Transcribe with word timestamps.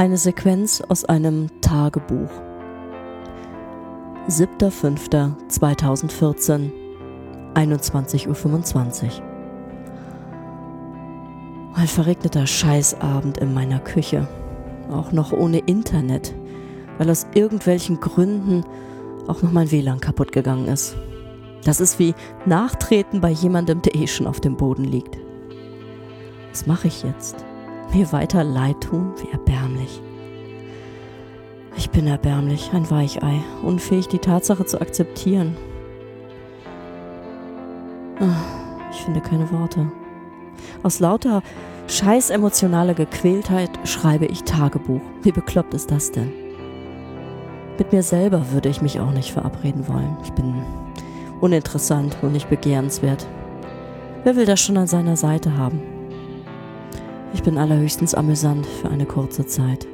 Eine 0.00 0.16
Sequenz 0.16 0.80
aus 0.80 1.04
einem 1.04 1.48
Tagebuch. 1.60 2.30
7.5.2014, 4.30 6.70
21.25 7.52 9.04
Uhr. 9.04 9.10
Ein 11.74 11.86
verregneter 11.86 12.46
Scheißabend 12.46 13.36
in 13.36 13.52
meiner 13.52 13.78
Küche. 13.78 14.26
Auch 14.90 15.12
noch 15.12 15.32
ohne 15.32 15.58
Internet, 15.58 16.34
weil 16.96 17.10
aus 17.10 17.26
irgendwelchen 17.34 18.00
Gründen 18.00 18.64
auch 19.26 19.42
noch 19.42 19.52
mein 19.52 19.70
WLAN 19.70 20.00
kaputt 20.00 20.32
gegangen 20.32 20.68
ist. 20.68 20.96
Das 21.64 21.78
ist 21.78 21.98
wie 21.98 22.14
Nachtreten 22.46 23.20
bei 23.20 23.32
jemandem, 23.32 23.82
der 23.82 23.94
eh 23.94 24.06
schon 24.06 24.26
auf 24.26 24.40
dem 24.40 24.56
Boden 24.56 24.84
liegt. 24.84 25.18
Was 26.52 26.66
mache 26.66 26.88
ich 26.88 27.02
jetzt? 27.02 27.44
Mir 27.92 28.12
weiter 28.12 28.44
leid 28.44 28.80
tun? 28.82 29.12
Wie 29.16 29.32
erbärmlich. 29.32 30.00
Ich 31.76 31.90
bin 31.90 32.06
erbärmlich, 32.06 32.70
ein 32.72 32.88
Weichei, 32.88 33.42
unfähig, 33.62 34.06
die 34.06 34.18
Tatsache 34.18 34.64
zu 34.64 34.80
akzeptieren. 34.80 35.56
Ah, 38.20 38.88
ich 38.92 38.98
finde 38.98 39.20
keine 39.20 39.50
Worte. 39.50 39.90
Aus 40.82 41.00
lauter 41.00 41.42
scheiß 41.88 42.30
emotionaler 42.30 42.94
Gequältheit 42.94 43.70
schreibe 43.84 44.26
ich 44.26 44.44
Tagebuch. 44.44 45.00
Wie 45.22 45.32
bekloppt 45.32 45.74
ist 45.74 45.90
das 45.90 46.12
denn? 46.12 46.32
Mit 47.76 47.92
mir 47.92 48.02
selber 48.02 48.52
würde 48.52 48.68
ich 48.68 48.82
mich 48.82 49.00
auch 49.00 49.12
nicht 49.12 49.32
verabreden 49.32 49.88
wollen. 49.88 50.16
Ich 50.22 50.32
bin 50.32 50.54
uninteressant 51.40 52.16
und 52.22 52.32
nicht 52.32 52.50
begehrenswert. 52.50 53.26
Wer 54.22 54.36
will 54.36 54.44
das 54.44 54.60
schon 54.60 54.76
an 54.76 54.86
seiner 54.86 55.16
Seite 55.16 55.56
haben? 55.56 55.89
Ich 57.32 57.42
bin 57.42 57.58
allerhöchstens 57.58 58.14
amüsant 58.14 58.66
für 58.66 58.88
eine 58.88 59.06
kurze 59.06 59.46
Zeit. 59.46 59.86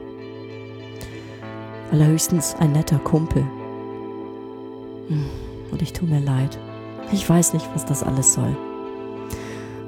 Allerhöchstens 1.93 2.56
ein 2.59 2.73
netter 2.73 2.98
Kumpel. 2.98 3.45
Hm, 5.09 5.27
und 5.70 5.83
ich 5.83 5.93
tue 5.93 6.09
mir 6.09 6.20
leid. 6.20 6.59
Ich 7.12 7.28
weiß 7.28 7.53
nicht, 7.53 7.69
was 7.75 7.84
das 7.84 8.03
alles 8.03 8.34
soll. 8.34 8.56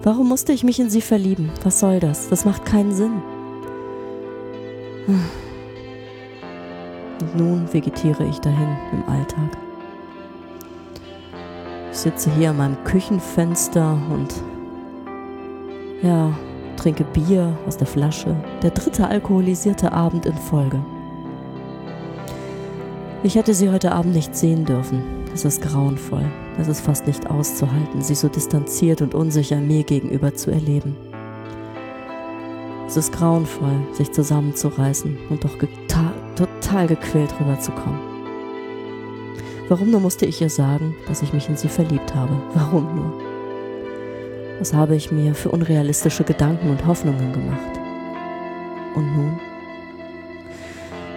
Warum 0.02 0.28
musste 0.28 0.52
ich 0.52 0.62
mich 0.62 0.78
in 0.78 0.90
sie 0.90 1.00
verlieben? 1.00 1.50
Was 1.64 1.80
soll 1.80 2.00
das? 2.00 2.28
Das 2.28 2.44
macht 2.44 2.64
keinen 2.64 2.92
Sinn. 2.92 3.22
Hm. 5.06 5.24
Und 7.20 7.36
nun 7.36 7.72
vegetiere 7.72 8.24
ich 8.24 8.38
dahin 8.38 8.76
im 8.92 9.08
Alltag. 9.08 9.56
Ich 11.90 11.98
sitze 11.98 12.30
hier 12.30 12.50
an 12.50 12.58
meinem 12.58 12.84
Küchenfenster 12.84 13.98
und 14.10 14.32
ja, 16.02 16.32
trinke 16.78 17.04
Bier 17.04 17.58
aus 17.66 17.76
der 17.76 17.86
Flasche. 17.86 18.34
Der 18.62 18.70
dritte 18.70 19.06
alkoholisierte 19.06 19.92
Abend 19.92 20.24
in 20.26 20.34
Folge. 20.34 20.82
Ich 23.22 23.34
hätte 23.34 23.52
sie 23.52 23.70
heute 23.70 23.92
Abend 23.92 24.14
nicht 24.14 24.34
sehen 24.34 24.64
dürfen. 24.64 25.02
Es 25.34 25.44
ist 25.44 25.60
grauenvoll. 25.60 26.24
Es 26.58 26.68
ist 26.68 26.80
fast 26.80 27.06
nicht 27.06 27.28
auszuhalten, 27.28 28.00
sie 28.00 28.14
so 28.14 28.28
distanziert 28.28 29.02
und 29.02 29.14
unsicher 29.14 29.56
mir 29.56 29.84
gegenüber 29.84 30.34
zu 30.34 30.50
erleben. 30.50 30.96
Es 32.86 32.96
ist 32.96 33.12
grauenvoll, 33.12 33.76
sich 33.92 34.10
zusammenzureißen 34.12 35.18
und 35.30 35.44
doch 35.44 35.56
total 36.34 36.86
gequält 36.86 37.32
rüberzukommen. 37.38 38.00
Warum 39.68 39.90
nur 39.90 40.00
musste 40.00 40.24
ich 40.24 40.40
ihr 40.40 40.48
sagen, 40.48 40.96
dass 41.06 41.22
ich 41.22 41.32
mich 41.32 41.48
in 41.48 41.56
sie 41.56 41.68
verliebt 41.68 42.14
habe? 42.14 42.40
Warum 42.54 42.94
nur? 42.94 43.27
Was 44.58 44.74
habe 44.74 44.96
ich 44.96 45.12
mir 45.12 45.34
für 45.36 45.50
unrealistische 45.50 46.24
Gedanken 46.24 46.70
und 46.70 46.84
Hoffnungen 46.84 47.32
gemacht? 47.32 47.78
Und 48.96 49.16
nun? 49.16 49.38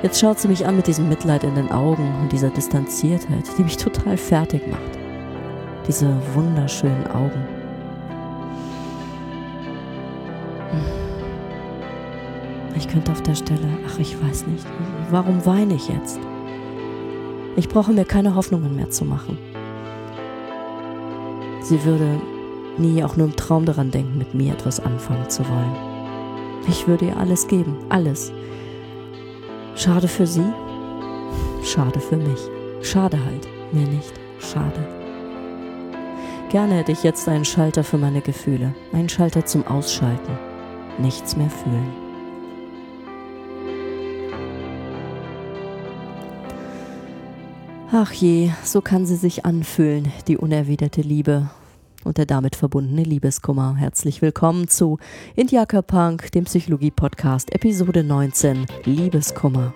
Jetzt 0.03 0.19
schaut 0.19 0.40
sie 0.40 0.47
mich 0.47 0.66
an 0.66 0.75
mit 0.75 0.85
diesem 0.85 1.09
Mitleid 1.09 1.44
in 1.44 1.56
den 1.56 1.72
Augen 1.72 2.07
und 2.22 2.31
dieser 2.31 2.52
Distanziertheit, 2.52 3.46
die 3.57 3.63
mich 3.63 3.78
total 3.78 4.16
fertig 4.18 4.68
macht. 4.68 5.00
Diese 5.88 6.16
wunderschönen 6.35 7.07
Augen. 7.07 7.47
Hm. 10.72 10.85
Ich 12.75 12.88
könnte 12.88 13.12
auf 13.12 13.23
der 13.23 13.35
Stelle, 13.35 13.68
ach 13.88 13.97
ich 13.97 14.22
weiß 14.22 14.46
nicht, 14.47 14.66
warum 15.09 15.44
weine 15.47 15.73
ich 15.73 15.90
jetzt? 15.90 16.19
Ich 17.56 17.68
brauche 17.68 17.91
mir 17.91 18.06
keine 18.06 18.35
Hoffnungen 18.35 18.75
mehr 18.75 18.91
zu 18.91 19.03
machen. 19.03 19.38
Sie 21.62 21.84
würde 21.84 22.22
nie 22.77 23.03
auch 23.03 23.17
nur 23.17 23.27
im 23.27 23.35
Traum 23.35 23.65
daran 23.65 23.91
denken, 23.91 24.17
mit 24.17 24.33
mir 24.33 24.53
etwas 24.53 24.79
anfangen 24.79 25.29
zu 25.29 25.47
wollen. 25.47 25.75
Ich 26.67 26.87
würde 26.87 27.05
ihr 27.05 27.17
alles 27.17 27.47
geben, 27.47 27.77
alles. 27.89 28.31
Schade 29.75 30.07
für 30.07 30.27
sie, 30.27 30.45
schade 31.63 31.99
für 31.99 32.17
mich. 32.17 32.39
Schade 32.81 33.17
halt, 33.23 33.47
mir 33.71 33.87
nicht, 33.87 34.13
schade. 34.39 34.87
Gerne 36.49 36.75
hätte 36.75 36.91
ich 36.91 37.03
jetzt 37.03 37.29
einen 37.29 37.45
Schalter 37.45 37.83
für 37.83 37.97
meine 37.97 38.21
Gefühle, 38.21 38.73
einen 38.91 39.07
Schalter 39.07 39.45
zum 39.45 39.65
Ausschalten, 39.67 40.37
nichts 40.97 41.37
mehr 41.37 41.49
fühlen. 41.49 41.91
Ach 47.93 48.11
je, 48.11 48.51
so 48.63 48.81
kann 48.81 49.05
sie 49.05 49.15
sich 49.15 49.45
anfühlen, 49.45 50.11
die 50.27 50.37
unerwiderte 50.37 51.01
Liebe 51.01 51.49
und 52.03 52.17
der 52.17 52.25
damit 52.25 52.56
verbundene 52.56 53.03
Liebeskummer. 53.03 53.75
Herzlich 53.75 54.22
willkommen 54.22 54.67
zu 54.67 54.97
Indiaka 55.35 55.81
Punk, 55.81 56.31
dem 56.31 56.45
Psychologie-Podcast, 56.45 57.53
Episode 57.53 58.03
19, 58.03 58.66
Liebeskummer. 58.85 59.73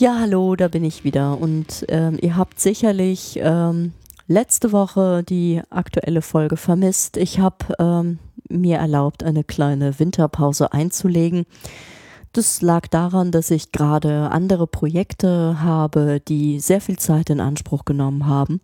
Ja, 0.00 0.18
hallo, 0.18 0.56
da 0.56 0.68
bin 0.68 0.82
ich 0.82 1.04
wieder. 1.04 1.38
Und 1.38 1.84
ähm, 1.88 2.18
ihr 2.22 2.34
habt 2.34 2.58
sicherlich 2.58 3.38
ähm, 3.42 3.92
letzte 4.28 4.72
Woche 4.72 5.22
die 5.22 5.60
aktuelle 5.68 6.22
Folge 6.22 6.56
vermisst. 6.56 7.18
Ich 7.18 7.38
habe 7.38 7.66
ähm, 7.78 8.18
mir 8.50 8.78
erlaubt, 8.78 9.22
eine 9.22 9.44
kleine 9.44 9.98
Winterpause 9.98 10.72
einzulegen. 10.72 11.46
Das 12.32 12.62
lag 12.62 12.86
daran, 12.86 13.32
dass 13.32 13.50
ich 13.50 13.72
gerade 13.72 14.30
andere 14.30 14.66
Projekte 14.66 15.60
habe, 15.60 16.20
die 16.20 16.60
sehr 16.60 16.80
viel 16.80 16.98
Zeit 16.98 17.30
in 17.30 17.40
Anspruch 17.40 17.84
genommen 17.84 18.26
haben 18.26 18.60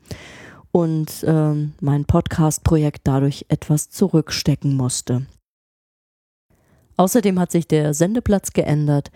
und 0.71 1.25
ähm, 1.27 1.73
mein 1.81 2.05
Podcast-Projekt 2.05 3.01
dadurch 3.05 3.47
etwas 3.49 3.91
zurückstecken 3.91 4.77
musste. 4.77 5.27
Außerdem 6.97 7.39
hat 7.41 7.51
sich 7.51 7.67
der 7.67 7.95
Sendeplatz 7.95 8.53
geändert. 8.53 9.11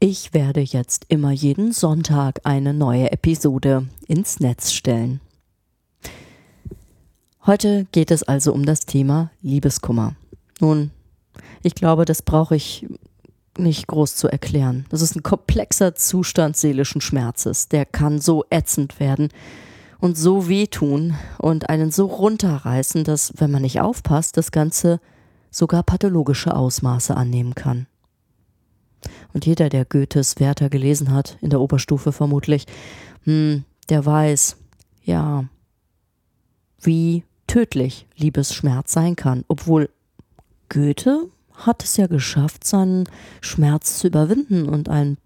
Ich 0.00 0.34
werde 0.34 0.60
jetzt 0.60 1.06
immer 1.08 1.30
jeden 1.30 1.72
Sonntag 1.72 2.40
eine 2.44 2.74
neue 2.74 3.12
Episode 3.12 3.86
ins 4.06 4.40
Netz 4.40 4.72
stellen. 4.72 5.20
Heute 7.46 7.86
geht 7.92 8.10
es 8.10 8.24
also 8.24 8.52
um 8.52 8.66
das 8.66 8.86
Thema 8.86 9.30
Liebeskummer. 9.40 10.16
Nun, 10.58 10.90
ich 11.62 11.76
glaube, 11.76 12.04
das 12.04 12.22
brauche 12.22 12.56
ich 12.56 12.88
nicht 13.56 13.86
groß 13.86 14.16
zu 14.16 14.26
erklären. 14.26 14.84
Das 14.88 15.00
ist 15.00 15.14
ein 15.14 15.22
komplexer 15.22 15.94
Zustand 15.94 16.56
seelischen 16.56 17.00
Schmerzes. 17.00 17.68
Der 17.68 17.86
kann 17.86 18.20
so 18.20 18.44
ätzend 18.50 18.98
werden 18.98 19.28
und 20.00 20.18
so 20.18 20.48
wehtun 20.48 21.14
und 21.38 21.68
einen 21.68 21.92
so 21.92 22.06
runterreißen, 22.06 23.04
dass, 23.04 23.32
wenn 23.36 23.52
man 23.52 23.62
nicht 23.62 23.80
aufpasst, 23.80 24.36
das 24.36 24.50
Ganze 24.50 25.00
sogar 25.52 25.84
pathologische 25.84 26.52
Ausmaße 26.52 27.16
annehmen 27.16 27.54
kann. 27.54 27.86
Und 29.32 29.46
jeder, 29.46 29.68
der 29.68 29.84
Goethes 29.84 30.40
Werther 30.40 30.68
gelesen 30.68 31.12
hat, 31.12 31.38
in 31.40 31.50
der 31.50 31.60
Oberstufe 31.60 32.10
vermutlich, 32.10 32.66
hm, 33.22 33.62
der 33.88 34.04
weiß, 34.04 34.56
ja, 35.04 35.44
wie 36.80 37.22
tödlich 37.46 38.06
Liebesschmerz 38.16 38.92
sein 38.92 39.16
kann, 39.16 39.44
obwohl 39.48 39.90
Goethe 40.68 41.28
hat 41.54 41.82
es 41.82 41.96
ja 41.96 42.06
geschafft, 42.06 42.64
seinen 42.64 43.08
Schmerz 43.40 43.98
zu 43.98 44.08
überwinden 44.08 44.68
und 44.68 44.88
ein 44.88 45.16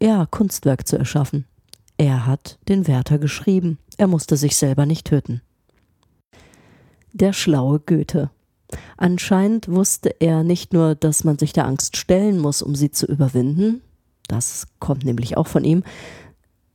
ja, 0.00 0.26
Kunstwerk 0.26 0.86
zu 0.86 0.96
erschaffen. 0.96 1.46
Er 1.98 2.26
hat 2.26 2.58
den 2.68 2.86
Werther 2.86 3.18
geschrieben. 3.18 3.78
Er 3.98 4.06
musste 4.06 4.36
sich 4.36 4.56
selber 4.56 4.86
nicht 4.86 5.06
töten. 5.06 5.42
Der 7.12 7.32
schlaue 7.32 7.80
Goethe. 7.80 8.30
Anscheinend 8.96 9.68
wusste 9.68 10.14
er 10.20 10.44
nicht 10.44 10.72
nur, 10.72 10.94
dass 10.94 11.24
man 11.24 11.38
sich 11.38 11.52
der 11.52 11.66
Angst 11.66 11.96
stellen 11.96 12.38
muss, 12.38 12.62
um 12.62 12.74
sie 12.74 12.90
zu 12.90 13.06
überwinden, 13.06 13.82
das 14.28 14.68
kommt 14.78 15.04
nämlich 15.04 15.36
auch 15.36 15.48
von 15.48 15.64
ihm, 15.64 15.82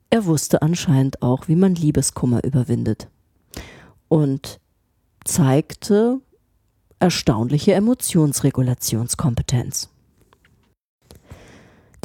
er 0.10 0.26
wusste 0.26 0.62
anscheinend 0.62 1.22
auch, 1.22 1.48
wie 1.48 1.56
man 1.56 1.74
Liebeskummer 1.74 2.44
überwindet 2.44 3.08
und 4.16 4.60
zeigte 5.26 6.22
erstaunliche 7.00 7.74
Emotionsregulationskompetenz. 7.74 9.90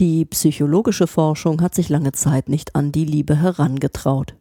Die 0.01 0.25
psychologische 0.25 1.07
Forschung 1.07 1.62
hat 1.62 1.77
sich 1.77 1.89
lange 1.89 2.11
Zeit 2.11 2.49
nicht 2.49 2.75
an 2.75 2.91
die 2.91 3.05
Liebe 3.05 3.37
herangetraut. 3.37 4.35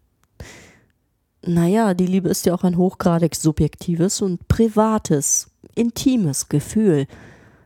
Naja, 1.45 1.93
die 1.93 2.07
Liebe 2.07 2.29
ist 2.29 2.47
ja 2.47 2.55
auch 2.55 2.63
ein 2.63 2.75
hochgradig 2.75 3.35
subjektives 3.35 4.23
und 4.23 4.47
privates, 4.47 5.51
intimes 5.75 6.49
Gefühl, 6.49 7.05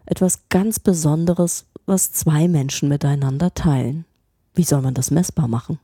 etwas 0.05 0.49
ganz 0.49 0.79
Besonderes, 0.79 1.65
was 1.85 2.11
zwei 2.11 2.49
Menschen 2.49 2.89
miteinander 2.89 3.53
teilen. 3.53 4.03
Wie 4.53 4.65
soll 4.65 4.81
man 4.81 4.95
das 4.95 5.11
messbar 5.11 5.47
machen? 5.47 5.79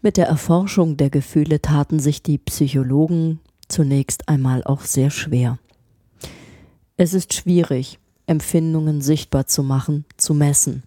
Mit 0.00 0.16
der 0.16 0.28
Erforschung 0.28 0.96
der 0.96 1.10
Gefühle 1.10 1.60
taten 1.60 1.98
sich 1.98 2.22
die 2.22 2.38
Psychologen 2.38 3.40
zunächst 3.66 4.28
einmal 4.28 4.62
auch 4.62 4.82
sehr 4.82 5.10
schwer. 5.10 5.58
Es 6.96 7.14
ist 7.14 7.34
schwierig, 7.34 7.98
Empfindungen 8.26 9.00
sichtbar 9.00 9.46
zu 9.46 9.64
machen, 9.64 10.04
zu 10.16 10.34
messen. 10.34 10.84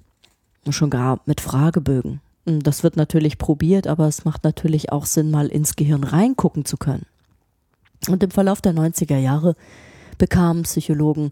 Schon 0.70 0.90
gar 0.90 1.20
mit 1.26 1.42
Fragebögen. 1.42 2.22
Das 2.46 2.84
wird 2.84 2.96
natürlich 2.96 3.38
probiert, 3.38 3.86
aber 3.86 4.08
es 4.08 4.24
macht 4.24 4.46
natürlich 4.46 4.92
auch 4.92 5.06
Sinn, 5.06 5.30
mal 5.30 5.48
ins 5.48 5.76
Gehirn 5.76 6.04
reingucken 6.06 6.64
zu 6.64 6.78
können. 6.78 7.06
Und 8.08 8.24
im 8.24 8.32
Verlauf 8.32 8.62
der 8.62 8.74
90er 8.74 9.18
Jahre 9.18 9.56
bekamen 10.18 10.64
Psychologen 10.64 11.32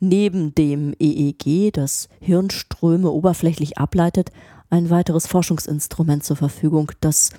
neben 0.00 0.54
dem 0.54 0.94
EEG, 0.98 1.72
das 1.72 2.08
Hirnströme 2.20 3.10
oberflächlich 3.10 3.76
ableitet, 3.76 4.32
ein 4.70 4.88
weiteres 4.88 5.26
Forschungsinstrument 5.26 6.24
zur 6.24 6.36
Verfügung, 6.36 6.92
das 7.00 7.30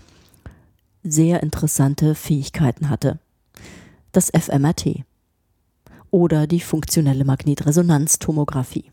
sehr 1.03 1.41
interessante 1.41 2.13
Fähigkeiten 2.13 2.89
hatte. 2.89 3.19
Das 4.11 4.29
fMRT 4.29 5.03
oder 6.11 6.45
die 6.45 6.59
funktionelle 6.59 7.23
Magnetresonanztomographie. 7.23 8.91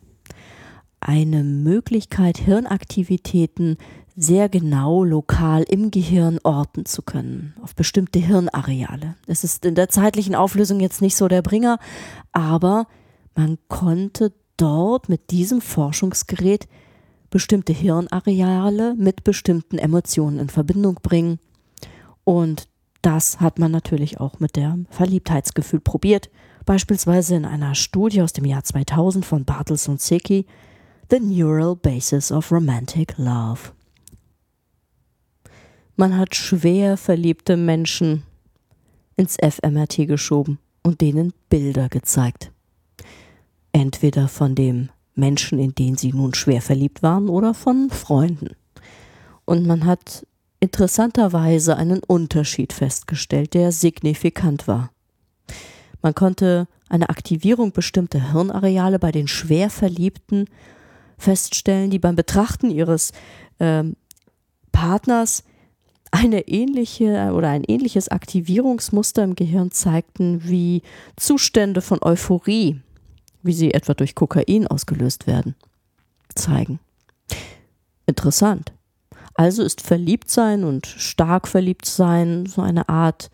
Eine 1.00 1.44
Möglichkeit, 1.44 2.38
Hirnaktivitäten 2.38 3.76
sehr 4.16 4.48
genau 4.48 5.04
lokal 5.04 5.62
im 5.62 5.92
Gehirn 5.92 6.40
orten 6.42 6.86
zu 6.86 7.02
können, 7.02 7.54
auf 7.62 7.76
bestimmte 7.76 8.18
Hirnareale. 8.18 9.14
Es 9.26 9.44
ist 9.44 9.64
in 9.64 9.76
der 9.76 9.88
zeitlichen 9.90 10.34
Auflösung 10.34 10.80
jetzt 10.80 11.02
nicht 11.02 11.16
so 11.16 11.28
der 11.28 11.42
Bringer, 11.42 11.78
aber 12.32 12.86
man 13.36 13.58
konnte 13.68 14.32
dort 14.56 15.08
mit 15.08 15.30
diesem 15.30 15.60
Forschungsgerät 15.60 16.66
bestimmte 17.30 17.72
Hirnareale 17.72 18.94
mit 18.96 19.24
bestimmten 19.24 19.78
Emotionen 19.78 20.38
in 20.38 20.48
Verbindung 20.48 21.00
bringen. 21.02 21.38
Und 22.24 22.68
das 23.02 23.40
hat 23.40 23.58
man 23.58 23.70
natürlich 23.70 24.20
auch 24.20 24.40
mit 24.40 24.56
dem 24.56 24.86
Verliebtheitsgefühl 24.90 25.80
probiert, 25.80 26.30
beispielsweise 26.64 27.36
in 27.36 27.44
einer 27.44 27.74
Studie 27.74 28.22
aus 28.22 28.32
dem 28.32 28.44
Jahr 28.44 28.64
2000 28.64 29.24
von 29.24 29.44
Bartels 29.44 29.88
und 29.88 30.00
Secchi, 30.00 30.46
The 31.10 31.20
Neural 31.20 31.76
Basis 31.76 32.30
of 32.30 32.52
Romantic 32.52 33.16
Love. 33.16 33.72
Man 35.96 36.16
hat 36.16 36.34
schwer 36.34 36.96
verliebte 36.96 37.56
Menschen 37.56 38.24
ins 39.16 39.36
fMRT 39.36 40.06
geschoben 40.06 40.58
und 40.82 41.00
denen 41.00 41.32
Bilder 41.48 41.88
gezeigt. 41.88 42.52
Entweder 43.72 44.28
von 44.28 44.54
dem 44.54 44.90
Menschen, 45.18 45.58
in 45.58 45.74
denen 45.74 45.96
sie 45.96 46.12
nun 46.12 46.34
schwer 46.34 46.62
verliebt 46.62 47.02
waren, 47.02 47.28
oder 47.28 47.54
von 47.54 47.90
Freunden. 47.90 48.50
Und 49.44 49.66
man 49.66 49.84
hat 49.84 50.26
interessanterweise 50.60 51.76
einen 51.76 52.00
Unterschied 52.06 52.72
festgestellt, 52.72 53.54
der 53.54 53.72
signifikant 53.72 54.66
war. 54.66 54.90
Man 56.02 56.14
konnte 56.14 56.66
eine 56.88 57.08
Aktivierung 57.08 57.72
bestimmter 57.72 58.32
Hirnareale 58.32 58.98
bei 58.98 59.12
den 59.12 59.28
schwer 59.28 59.70
Verliebten 59.70 60.46
feststellen, 61.18 61.90
die 61.90 61.98
beim 61.98 62.16
Betrachten 62.16 62.70
ihres 62.70 63.12
äh, 63.58 63.84
Partners 64.72 65.44
eine 66.10 66.48
ähnliche 66.48 67.32
oder 67.34 67.48
ein 67.48 67.64
ähnliches 67.64 68.08
Aktivierungsmuster 68.08 69.24
im 69.24 69.34
Gehirn 69.34 69.70
zeigten 69.70 70.42
wie 70.44 70.82
Zustände 71.16 71.82
von 71.82 71.98
Euphorie, 72.02 72.80
wie 73.48 73.52
sie 73.54 73.74
etwa 73.74 73.94
durch 73.94 74.14
Kokain 74.14 74.68
ausgelöst 74.68 75.26
werden, 75.26 75.56
zeigen. 76.34 76.78
Interessant. 78.06 78.72
Also 79.34 79.62
ist 79.62 79.80
Verliebtsein 79.80 80.64
und 80.64 80.86
stark 80.86 81.48
verliebt 81.48 81.86
sein 81.86 82.46
so 82.46 82.62
eine 82.62 82.88
Art 82.88 83.30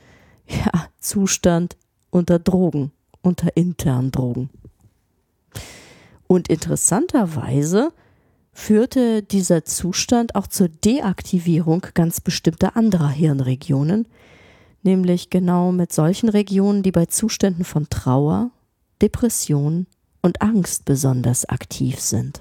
ja, 0.48 0.86
Zustand 0.98 1.76
unter 2.10 2.38
Drogen, 2.38 2.92
unter 3.22 3.56
internen 3.56 4.10
Drogen. 4.10 4.50
Und 6.26 6.48
interessanterweise 6.48 7.92
führte 8.52 9.22
dieser 9.22 9.64
Zustand 9.64 10.36
auch 10.36 10.46
zur 10.46 10.68
Deaktivierung 10.68 11.86
ganz 11.94 12.20
bestimmter 12.20 12.76
anderer 12.76 13.10
Hirnregionen, 13.10 14.06
nämlich 14.82 15.30
genau 15.30 15.72
mit 15.72 15.92
solchen 15.92 16.28
Regionen, 16.28 16.82
die 16.82 16.92
bei 16.92 17.06
Zuständen 17.06 17.64
von 17.64 17.88
Trauer, 17.88 18.50
Depression 19.02 19.86
und 20.24 20.40
Angst 20.40 20.86
besonders 20.86 21.46
aktiv 21.50 22.00
sind. 22.00 22.40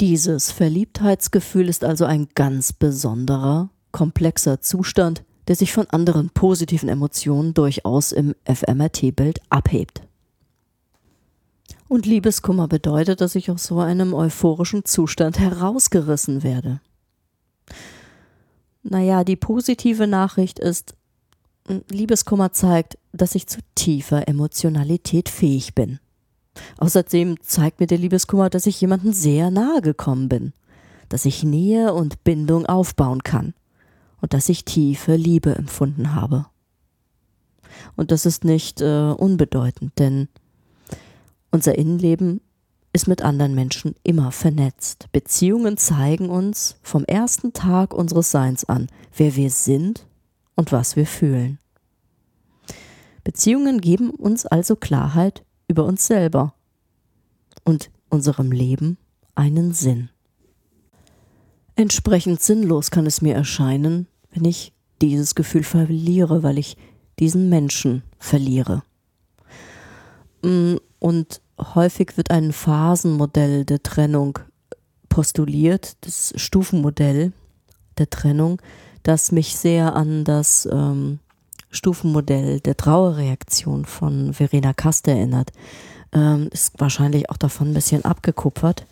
Dieses 0.00 0.50
Verliebtheitsgefühl 0.50 1.68
ist 1.68 1.84
also 1.84 2.04
ein 2.04 2.26
ganz 2.34 2.72
besonderer, 2.72 3.70
komplexer 3.92 4.60
Zustand, 4.60 5.22
der 5.46 5.54
sich 5.54 5.72
von 5.72 5.88
anderen 5.88 6.30
positiven 6.30 6.88
Emotionen 6.88 7.54
durchaus 7.54 8.10
im 8.10 8.34
FMRT-Bild 8.44 9.40
abhebt. 9.50 10.02
Und 11.86 12.06
Liebeskummer 12.06 12.66
bedeutet, 12.66 13.20
dass 13.20 13.36
ich 13.36 13.48
aus 13.48 13.64
so 13.64 13.78
einem 13.78 14.14
euphorischen 14.14 14.84
Zustand 14.84 15.38
herausgerissen 15.38 16.42
werde. 16.42 16.80
Naja, 18.82 19.22
die 19.22 19.36
positive 19.36 20.08
Nachricht 20.08 20.58
ist, 20.58 20.96
Liebeskummer 21.90 22.52
zeigt, 22.52 22.98
dass 23.12 23.34
ich 23.34 23.46
zu 23.46 23.60
tiefer 23.74 24.28
Emotionalität 24.28 25.28
fähig 25.28 25.74
bin. 25.74 25.98
Außerdem 26.78 27.40
zeigt 27.42 27.80
mir 27.80 27.86
der 27.86 27.98
Liebeskummer, 27.98 28.50
dass 28.50 28.66
ich 28.66 28.80
jemandem 28.80 29.12
sehr 29.12 29.50
nahe 29.50 29.80
gekommen 29.80 30.28
bin, 30.28 30.52
dass 31.08 31.24
ich 31.24 31.44
Nähe 31.44 31.94
und 31.94 32.24
Bindung 32.24 32.66
aufbauen 32.66 33.22
kann 33.22 33.54
und 34.20 34.34
dass 34.34 34.48
ich 34.48 34.64
tiefe 34.64 35.16
Liebe 35.16 35.54
empfunden 35.54 36.14
habe. 36.14 36.46
Und 37.96 38.10
das 38.10 38.26
ist 38.26 38.44
nicht 38.44 38.80
äh, 38.80 39.10
unbedeutend, 39.10 39.98
denn 39.98 40.28
unser 41.50 41.76
Innenleben 41.76 42.40
ist 42.92 43.08
mit 43.08 43.22
anderen 43.22 43.54
Menschen 43.54 43.94
immer 44.02 44.32
vernetzt. 44.32 45.08
Beziehungen 45.12 45.76
zeigen 45.78 46.28
uns 46.28 46.76
vom 46.82 47.04
ersten 47.04 47.52
Tag 47.52 47.94
unseres 47.94 48.30
Seins 48.30 48.64
an, 48.64 48.88
wer 49.16 49.34
wir 49.36 49.50
sind 49.50 50.06
und 50.54 50.72
was 50.72 50.96
wir 50.96 51.06
fühlen. 51.06 51.58
Beziehungen 53.24 53.80
geben 53.80 54.10
uns 54.10 54.46
also 54.46 54.76
Klarheit 54.76 55.44
über 55.68 55.84
uns 55.84 56.06
selber 56.06 56.54
und 57.64 57.90
unserem 58.08 58.52
Leben 58.52 58.98
einen 59.34 59.72
Sinn. 59.72 60.10
Entsprechend 61.76 62.42
sinnlos 62.42 62.90
kann 62.90 63.06
es 63.06 63.22
mir 63.22 63.34
erscheinen, 63.34 64.06
wenn 64.32 64.44
ich 64.44 64.72
dieses 65.00 65.34
Gefühl 65.34 65.62
verliere, 65.62 66.42
weil 66.42 66.58
ich 66.58 66.76
diesen 67.18 67.48
Menschen 67.48 68.02
verliere. 68.18 68.82
Mm, 70.42 70.76
und 70.98 71.40
häufig 71.58 72.16
wird 72.16 72.30
ein 72.30 72.52
Phasenmodell 72.52 73.64
der 73.64 73.82
Trennung 73.82 74.38
postuliert, 75.08 75.96
das 76.02 76.32
Stufenmodell 76.36 77.32
der 77.98 78.10
Trennung, 78.10 78.60
das 79.02 79.32
mich 79.32 79.56
sehr 79.56 79.94
an 79.94 80.24
das 80.24 80.68
ähm, 80.70 81.18
Stufenmodell 81.72 82.60
der 82.60 82.76
Trauerreaktion 82.76 83.84
von 83.84 84.32
Verena 84.32 84.72
Kast 84.72 85.08
erinnert. 85.08 85.50
Ähm, 86.12 86.48
ist 86.52 86.78
wahrscheinlich 86.78 87.30
auch 87.30 87.36
davon 87.36 87.70
ein 87.70 87.74
bisschen 87.74 88.04
abgekupfert. 88.04 88.86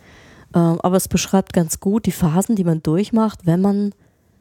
Ähm, 0.54 0.80
aber 0.80 0.96
es 0.96 1.06
beschreibt 1.06 1.52
ganz 1.52 1.78
gut 1.78 2.06
die 2.06 2.12
Phasen, 2.12 2.56
die 2.56 2.64
man 2.64 2.82
durchmacht, 2.82 3.46
wenn 3.46 3.60
man 3.60 3.92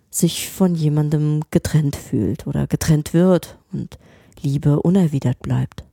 sich 0.10 0.50
von 0.50 0.74
jemandem 0.74 1.42
getrennt 1.52 1.96
fühlt 1.96 2.48
oder 2.48 2.66
getrennt 2.66 3.14
wird 3.14 3.60
und 3.72 4.00
Liebe 4.42 4.82
unerwidert 4.82 5.40
bleibt. 5.42 5.84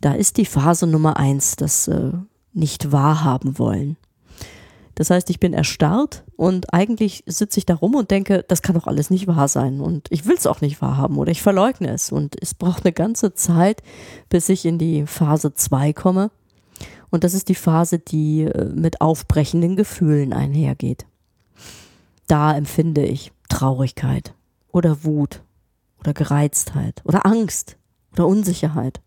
Da 0.00 0.12
ist 0.12 0.36
die 0.38 0.46
Phase 0.46 0.86
Nummer 0.86 1.16
eins, 1.16 1.56
das 1.56 1.86
äh, 1.88 2.12
nicht 2.52 2.90
wahrhaben 2.90 3.58
wollen. 3.58 3.96
Das 4.94 5.10
heißt, 5.10 5.28
ich 5.30 5.40
bin 5.40 5.52
erstarrt 5.52 6.24
und 6.36 6.72
eigentlich 6.72 7.24
sitze 7.26 7.58
ich 7.58 7.66
da 7.66 7.74
rum 7.74 7.94
und 7.94 8.10
denke, 8.10 8.44
das 8.46 8.62
kann 8.62 8.74
doch 8.74 8.86
alles 8.86 9.10
nicht 9.10 9.26
wahr 9.26 9.48
sein 9.48 9.80
und 9.80 10.06
ich 10.10 10.26
will 10.26 10.36
es 10.36 10.46
auch 10.46 10.60
nicht 10.60 10.80
wahrhaben 10.80 11.18
oder 11.18 11.32
ich 11.32 11.42
verleugne 11.42 11.90
es 11.90 12.12
und 12.12 12.36
es 12.40 12.54
braucht 12.54 12.84
eine 12.84 12.92
ganze 12.92 13.34
Zeit, 13.34 13.82
bis 14.28 14.48
ich 14.48 14.64
in 14.64 14.78
die 14.78 15.06
Phase 15.06 15.54
2 15.54 15.92
komme 15.92 16.30
und 17.10 17.24
das 17.24 17.34
ist 17.34 17.48
die 17.48 17.54
Phase, 17.54 17.98
die 17.98 18.42
äh, 18.42 18.64
mit 18.66 19.00
aufbrechenden 19.00 19.76
Gefühlen 19.76 20.32
einhergeht. 20.32 21.06
Da 22.26 22.56
empfinde 22.56 23.04
ich 23.04 23.32
Traurigkeit 23.48 24.34
oder 24.72 25.04
Wut 25.04 25.42
oder 26.00 26.14
Gereiztheit 26.14 27.02
oder 27.04 27.26
Angst 27.26 27.76
oder 28.12 28.26
Unsicherheit 28.26 29.00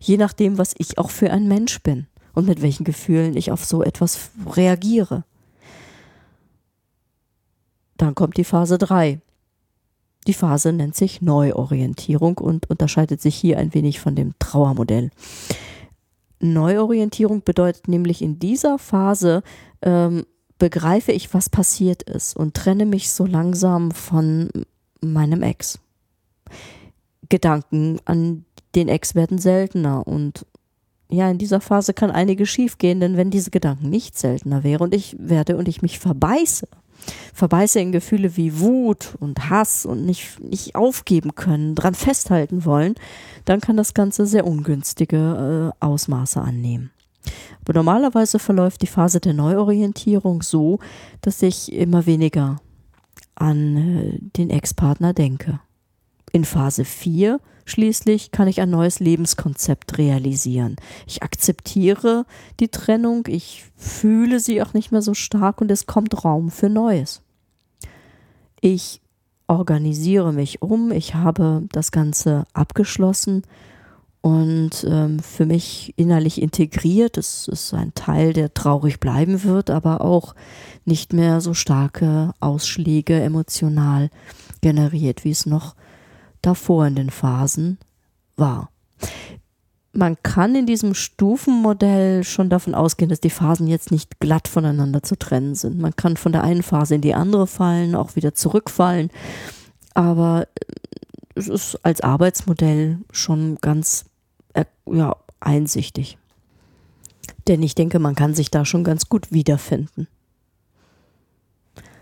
je 0.00 0.16
nachdem, 0.16 0.58
was 0.58 0.74
ich 0.78 0.98
auch 0.98 1.10
für 1.10 1.30
ein 1.30 1.48
Mensch 1.48 1.82
bin 1.82 2.06
und 2.34 2.46
mit 2.46 2.62
welchen 2.62 2.84
Gefühlen 2.84 3.36
ich 3.36 3.50
auf 3.50 3.64
so 3.64 3.82
etwas 3.82 4.30
reagiere. 4.54 5.24
Dann 8.00 8.14
kommt 8.14 8.38
die 8.38 8.44
Phase 8.44 8.78
3. 8.78 9.20
Die 10.26 10.32
Phase 10.32 10.72
nennt 10.72 10.96
sich 10.96 11.20
Neuorientierung 11.20 12.38
und 12.38 12.70
unterscheidet 12.70 13.20
sich 13.20 13.34
hier 13.36 13.58
ein 13.58 13.74
wenig 13.74 14.00
von 14.00 14.14
dem 14.14 14.32
Trauermodell. 14.38 15.10
Neuorientierung 16.40 17.42
bedeutet 17.42 17.88
nämlich 17.88 18.22
in 18.22 18.38
dieser 18.38 18.78
Phase 18.78 19.42
ähm, 19.82 20.24
begreife 20.58 21.12
ich, 21.12 21.34
was 21.34 21.50
passiert 21.50 22.02
ist 22.04 22.34
und 22.34 22.54
trenne 22.54 22.86
mich 22.86 23.10
so 23.10 23.26
langsam 23.26 23.90
von 23.90 24.48
meinem 25.02 25.42
Ex. 25.42 25.78
Gedanken 27.28 28.00
an 28.06 28.46
den 28.74 28.88
Ex 28.88 29.14
werden 29.14 29.36
seltener 29.36 30.06
und 30.06 30.46
ja, 31.10 31.30
in 31.30 31.36
dieser 31.36 31.60
Phase 31.60 31.92
kann 31.92 32.10
einiges 32.10 32.48
schiefgehen, 32.48 33.00
denn 33.00 33.18
wenn 33.18 33.30
diese 33.30 33.50
Gedanken 33.50 33.90
nicht 33.90 34.16
seltener 34.16 34.64
wären 34.64 34.84
und 34.84 34.94
ich 34.94 35.16
werde 35.18 35.58
und 35.58 35.68
ich 35.68 35.82
mich 35.82 35.98
verbeiße, 35.98 36.66
verbeiße 37.34 37.80
in 37.80 37.92
Gefühle 37.92 38.36
wie 38.36 38.60
Wut 38.60 39.16
und 39.20 39.50
Hass 39.50 39.86
und 39.86 40.04
nicht, 40.04 40.40
nicht 40.40 40.74
aufgeben 40.74 41.34
können, 41.34 41.74
dran 41.74 41.94
festhalten 41.94 42.64
wollen, 42.64 42.94
dann 43.44 43.60
kann 43.60 43.76
das 43.76 43.94
Ganze 43.94 44.26
sehr 44.26 44.46
ungünstige 44.46 45.72
äh, 45.80 45.84
Ausmaße 45.84 46.40
annehmen. 46.40 46.90
Aber 47.62 47.74
normalerweise 47.74 48.38
verläuft 48.38 48.82
die 48.82 48.86
Phase 48.86 49.20
der 49.20 49.34
Neuorientierung 49.34 50.42
so, 50.42 50.78
dass 51.20 51.42
ich 51.42 51.72
immer 51.72 52.06
weniger 52.06 52.60
an 53.34 53.76
äh, 53.76 54.18
den 54.36 54.50
Ex-Partner 54.50 55.12
denke. 55.12 55.60
In 56.32 56.44
Phase 56.44 56.84
4 56.84 57.40
schließlich 57.64 58.30
kann 58.30 58.48
ich 58.48 58.60
ein 58.60 58.70
neues 58.70 59.00
Lebenskonzept 59.00 59.98
realisieren. 59.98 60.76
Ich 61.06 61.22
akzeptiere 61.22 62.24
die 62.58 62.68
Trennung, 62.68 63.24
ich 63.28 63.64
fühle 63.76 64.40
sie 64.40 64.62
auch 64.62 64.74
nicht 64.74 64.92
mehr 64.92 65.02
so 65.02 65.14
stark 65.14 65.60
und 65.60 65.70
es 65.70 65.86
kommt 65.86 66.24
Raum 66.24 66.50
für 66.50 66.68
Neues. 66.68 67.22
Ich 68.60 69.00
organisiere 69.46 70.32
mich 70.32 70.62
um, 70.62 70.92
ich 70.92 71.14
habe 71.14 71.64
das 71.72 71.90
Ganze 71.90 72.44
abgeschlossen 72.52 73.42
und 74.20 74.86
ähm, 74.88 75.18
für 75.20 75.46
mich 75.46 75.94
innerlich 75.96 76.40
integriert. 76.42 77.16
Es 77.16 77.48
ist 77.48 77.72
ein 77.72 77.94
Teil, 77.94 78.32
der 78.32 78.52
traurig 78.52 79.00
bleiben 79.00 79.42
wird, 79.44 79.70
aber 79.70 80.02
auch 80.02 80.34
nicht 80.84 81.12
mehr 81.12 81.40
so 81.40 81.54
starke 81.54 82.32
Ausschläge 82.38 83.20
emotional 83.20 84.10
generiert, 84.60 85.24
wie 85.24 85.30
es 85.30 85.46
noch 85.46 85.74
davor 86.42 86.86
in 86.86 86.94
den 86.94 87.10
Phasen 87.10 87.78
war. 88.36 88.70
Man 89.92 90.16
kann 90.22 90.54
in 90.54 90.66
diesem 90.66 90.94
Stufenmodell 90.94 92.22
schon 92.22 92.48
davon 92.48 92.74
ausgehen, 92.74 93.08
dass 93.08 93.20
die 93.20 93.30
Phasen 93.30 93.66
jetzt 93.66 93.90
nicht 93.90 94.20
glatt 94.20 94.46
voneinander 94.46 95.02
zu 95.02 95.18
trennen 95.18 95.56
sind. 95.56 95.80
Man 95.80 95.96
kann 95.96 96.16
von 96.16 96.32
der 96.32 96.44
einen 96.44 96.62
Phase 96.62 96.94
in 96.94 97.00
die 97.00 97.14
andere 97.14 97.46
fallen, 97.46 97.96
auch 97.96 98.14
wieder 98.14 98.34
zurückfallen. 98.34 99.10
Aber 99.94 100.46
es 101.34 101.48
ist 101.48 101.84
als 101.84 102.02
Arbeitsmodell 102.02 102.98
schon 103.10 103.56
ganz 103.60 104.04
äh, 104.54 104.64
ja, 104.86 105.16
einsichtig. 105.40 106.18
Denn 107.48 107.62
ich 107.62 107.74
denke, 107.74 107.98
man 107.98 108.14
kann 108.14 108.34
sich 108.34 108.50
da 108.50 108.64
schon 108.64 108.84
ganz 108.84 109.08
gut 109.08 109.32
wiederfinden. 109.32 110.06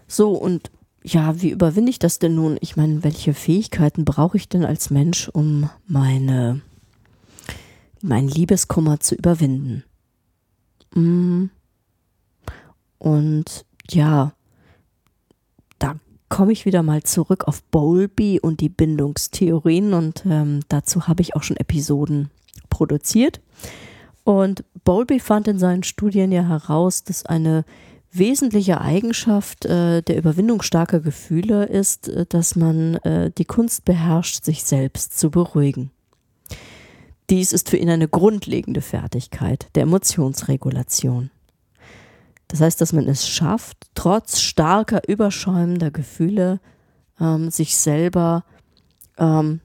So, 0.07 0.33
und 0.33 0.71
ja, 1.03 1.41
wie 1.41 1.51
überwinde 1.51 1.91
ich 1.91 1.99
das 1.99 2.19
denn 2.19 2.35
nun? 2.35 2.59
Ich 2.61 2.77
meine, 2.77 3.05
welche 3.05 3.35
Fähigkeiten 3.35 4.05
brauche 4.05 4.37
ich 4.37 4.49
denn 4.49 4.65
als 4.65 4.91
Mensch, 4.91 5.29
um 5.29 5.71
meine, 5.87 6.61
mein 8.03 8.29
Liebeskummer 8.29 9.01
zu 9.01 9.15
überwinden? 9.15 9.85
Mm. 10.95 11.47
Und 12.99 13.65
ja, 13.91 14.33
da 15.79 15.97
komme 16.29 16.53
ich 16.53 16.67
wieder 16.67 16.83
mal 16.83 17.05
zurück 17.05 17.47
auf 17.47 17.63
Bowlby 17.63 18.41
und 18.41 18.61
die 18.61 18.69
Bindungstheorien 18.69 19.95
und 19.95 20.25
ähm, 20.27 20.61
dazu 20.69 21.07
habe 21.07 21.23
ich 21.23 21.37
auch 21.37 21.45
schon 21.45 21.57
Episoden 21.57 22.31
produziert. 22.71 23.41
Und 24.25 24.65
Bowlby 24.85 25.21
fand 25.21 25.49
in 25.49 25.59
seinen 25.59 25.85
Studien 25.85 26.33
ja 26.33 26.43
heraus, 26.43 27.05
dass 27.05 27.25
eine 27.25 27.65
wesentliche 28.11 28.81
Eigenschaft 28.81 29.65
äh, 29.67 30.03
der 30.03 30.17
Überwindung 30.17 30.63
starker 30.63 31.01
Gefühle 31.01 31.67
ist, 31.67 32.09
äh, 32.09 32.27
dass 32.29 32.57
man 32.57 32.97
äh, 32.97 33.31
die 33.37 33.45
Kunst 33.45 33.85
beherrscht, 33.85 34.45
sich 34.45 34.65
selbst 34.65 35.19
zu 35.19 35.31
beruhigen. 35.31 35.91
Dies 37.31 37.53
ist 37.53 37.69
für 37.69 37.77
ihn 37.77 37.91
eine 37.91 38.09
grundlegende 38.09 38.81
Fertigkeit 38.81 39.69
der 39.75 39.83
Emotionsregulation. 39.83 41.31
Das 42.49 42.63
heißt, 42.63 42.81
dass 42.81 42.95
man 42.95 43.07
es 43.07 43.29
schafft, 43.29 43.77
trotz 43.95 44.41
starker, 44.41 45.07
überschäumender 45.07 45.91
Gefühle 45.91 46.61
ähm, 47.21 47.51
sich 47.51 47.77
selber 47.77 48.45
ähm, 49.19 49.61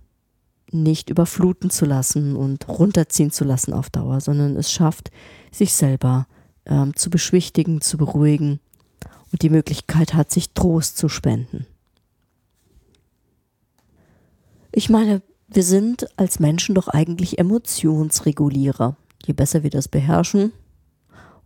nicht 0.71 1.09
überfluten 1.09 1.69
zu 1.69 1.85
lassen 1.85 2.35
und 2.35 2.67
runterziehen 2.67 3.31
zu 3.31 3.45
lassen 3.45 3.71
auf 3.71 3.89
Dauer, 3.89 4.19
sondern 4.19 4.57
es 4.57 4.69
schafft, 4.71 5.11
sich 5.51 5.73
selber 5.73 6.27
zu 6.27 6.33
ähm, 6.65 6.95
zu 6.95 7.09
beschwichtigen, 7.09 7.81
zu 7.81 7.97
beruhigen 7.97 8.59
und 9.31 9.41
die 9.41 9.49
Möglichkeit 9.49 10.13
hat, 10.13 10.31
sich 10.31 10.51
Trost 10.53 10.97
zu 10.97 11.09
spenden. 11.09 11.65
Ich 14.71 14.89
meine, 14.89 15.21
wir 15.47 15.63
sind 15.63 16.07
als 16.17 16.39
Menschen 16.39 16.75
doch 16.75 16.87
eigentlich 16.87 17.37
Emotionsregulierer. 17.37 18.97
Je 19.25 19.33
besser 19.33 19.63
wir 19.63 19.69
das 19.69 19.87
beherrschen, 19.87 20.51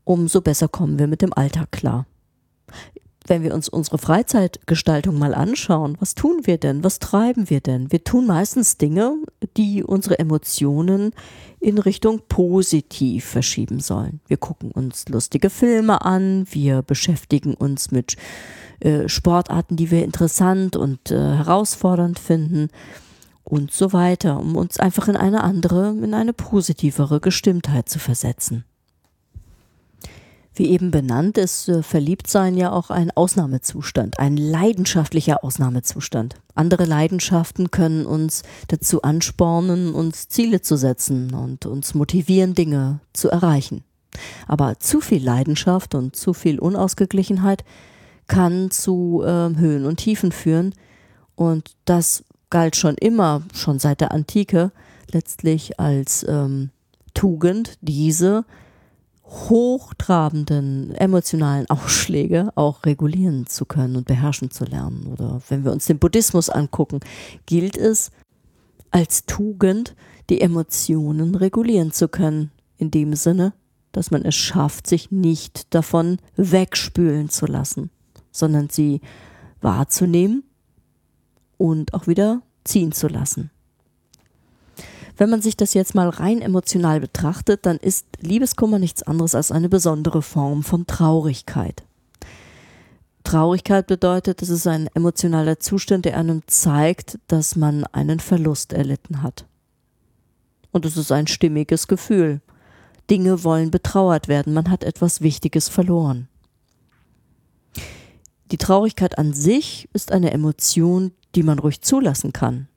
umso 0.03 0.41
besser 0.41 0.67
kommen 0.67 0.97
wir 0.97 1.07
mit 1.07 1.21
dem 1.21 1.33
Alltag 1.33 1.71
klar 1.71 2.05
wenn 3.27 3.43
wir 3.43 3.53
uns 3.53 3.69
unsere 3.69 3.97
Freizeitgestaltung 3.97 5.17
mal 5.17 5.33
anschauen, 5.33 5.97
was 5.99 6.15
tun 6.15 6.41
wir 6.43 6.57
denn? 6.57 6.83
Was 6.83 6.99
treiben 6.99 7.49
wir 7.49 7.61
denn? 7.61 7.91
Wir 7.91 8.03
tun 8.03 8.25
meistens 8.25 8.77
Dinge, 8.77 9.15
die 9.57 9.83
unsere 9.83 10.19
Emotionen 10.19 11.11
in 11.59 11.77
Richtung 11.77 12.21
positiv 12.27 13.25
verschieben 13.25 13.79
sollen. 13.79 14.21
Wir 14.27 14.37
gucken 14.37 14.71
uns 14.71 15.07
lustige 15.09 15.49
Filme 15.49 16.03
an, 16.03 16.45
wir 16.51 16.81
beschäftigen 16.81 17.53
uns 17.53 17.91
mit 17.91 18.15
äh, 18.79 19.09
Sportarten, 19.09 19.75
die 19.75 19.91
wir 19.91 20.03
interessant 20.03 20.75
und 20.75 21.11
äh, 21.11 21.15
herausfordernd 21.15 22.19
finden 22.19 22.69
und 23.43 23.71
so 23.71 23.93
weiter, 23.93 24.39
um 24.39 24.55
uns 24.55 24.79
einfach 24.79 25.07
in 25.07 25.15
eine 25.15 25.43
andere, 25.43 25.89
in 25.89 26.13
eine 26.13 26.33
positivere 26.33 27.19
Gestimmtheit 27.19 27.89
zu 27.89 27.97
versetzen. 27.97 28.65
Wie 30.57 30.71
eben 30.71 30.89
benannt 30.89 31.37
ist 31.37 31.69
äh, 31.69 31.83
Verliebtsein 31.83 32.57
ja 32.57 32.71
auch 32.71 32.89
ein 32.89 33.11
Ausnahmezustand, 33.11 34.17
ein 34.17 34.37
leidenschaftlicher 34.37 35.43
Ausnahmezustand. 35.43 36.35
Andere 36.55 36.85
Leidenschaften 36.85 37.69
können 37.69 38.07
uns 38.07 38.41
dazu 38.67 39.03
anspornen, 39.03 39.93
uns 39.93 40.29
Ziele 40.29 40.61
zu 40.61 40.75
setzen 40.75 41.35
und 41.35 41.67
uns 41.67 41.93
motivieren, 41.93 42.55
Dinge 42.55 43.01
zu 43.13 43.29
erreichen. 43.29 43.83
Aber 44.47 44.79
zu 44.79 44.99
viel 44.99 45.23
Leidenschaft 45.23 45.93
und 45.93 46.15
zu 46.15 46.33
viel 46.33 46.57
Unausgeglichenheit 46.57 47.63
kann 48.25 48.71
zu 48.71 49.21
äh, 49.23 49.55
Höhen 49.55 49.85
und 49.85 49.97
Tiefen 49.97 50.31
führen. 50.31 50.73
Und 51.35 51.75
das 51.85 52.23
galt 52.49 52.75
schon 52.75 52.95
immer, 52.95 53.43
schon 53.53 53.77
seit 53.77 54.01
der 54.01 54.11
Antike, 54.11 54.71
letztlich 55.11 55.79
als 55.79 56.25
ähm, 56.27 56.71
Tugend, 57.13 57.77
diese 57.81 58.43
hochtrabenden 59.27 60.95
emotionalen 60.95 61.69
Ausschläge 61.69 62.49
auch 62.55 62.85
regulieren 62.85 63.45
zu 63.45 63.65
können 63.65 63.97
und 63.97 64.07
beherrschen 64.07 64.51
zu 64.51 64.63
lernen. 64.63 65.07
Oder 65.07 65.41
wenn 65.49 65.65
wir 65.65 65.71
uns 65.71 65.85
den 65.85 65.99
Buddhismus 65.99 66.49
angucken, 66.49 67.01
gilt 67.45 67.77
es 67.77 68.11
als 68.91 69.25
Tugend, 69.25 69.95
die 70.29 70.41
Emotionen 70.41 71.35
regulieren 71.35 71.91
zu 71.91 72.07
können. 72.07 72.51
In 72.77 72.91
dem 72.91 73.15
Sinne, 73.15 73.53
dass 73.91 74.11
man 74.11 74.23
es 74.23 74.35
schafft, 74.35 74.87
sich 74.87 75.11
nicht 75.11 75.73
davon 75.73 76.19
wegspülen 76.35 77.29
zu 77.29 77.47
lassen, 77.47 77.89
sondern 78.31 78.69
sie 78.69 79.01
wahrzunehmen 79.61 80.43
und 81.57 81.93
auch 81.93 82.07
wieder 82.07 82.41
ziehen 82.63 82.91
zu 82.91 83.07
lassen. 83.07 83.49
Wenn 85.17 85.31
man 85.31 85.41
sich 85.41 85.57
das 85.57 85.73
jetzt 85.73 85.95
mal 85.95 86.09
rein 86.09 86.41
emotional 86.41 86.99
betrachtet, 86.99 87.65
dann 87.65 87.77
ist 87.77 88.05
Liebeskummer 88.19 88.77
nichts 88.77 89.01
anderes 89.01 89.33
als 89.33 89.51
eine 89.51 89.67
besondere 89.67 90.21
Form 90.21 90.61
von 90.61 90.85
Traurigkeit. 90.85 91.83
Traurigkeit 93.23 93.87
bedeutet, 93.87 94.43
es 94.43 94.49
ist 94.49 94.67
ein 94.67 94.87
emotionaler 94.93 95.59
Zustand, 95.59 96.05
der 96.05 96.17
einem 96.17 96.43
zeigt, 96.45 97.17
dass 97.27 97.55
man 97.55 97.83
einen 97.85 98.19
Verlust 98.19 98.73
erlitten 98.73 99.23
hat. 99.23 99.45
Und 100.71 100.85
es 100.85 100.95
ist 100.95 101.11
ein 101.11 101.25
stimmiges 101.25 101.87
Gefühl. 101.87 102.39
Dinge 103.09 103.43
wollen 103.43 103.71
betrauert 103.71 104.27
werden, 104.27 104.53
man 104.53 104.69
hat 104.69 104.83
etwas 104.83 105.21
Wichtiges 105.21 105.67
verloren. 105.67 106.27
Die 108.51 108.57
Traurigkeit 108.57 109.17
an 109.17 109.33
sich 109.33 109.89
ist 109.93 110.11
eine 110.11 110.31
Emotion, 110.31 111.11
die 111.33 111.43
man 111.43 111.57
ruhig 111.57 111.81
zulassen 111.81 112.33
kann 112.33 112.67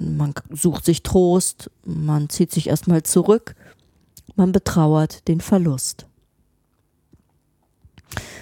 man 0.00 0.34
sucht 0.50 0.84
sich 0.84 1.02
Trost, 1.02 1.70
man 1.84 2.28
zieht 2.28 2.52
sich 2.52 2.68
erstmal 2.68 3.02
zurück, 3.02 3.54
man 4.36 4.52
betrauert 4.52 5.26
den 5.28 5.40
Verlust. 5.40 6.06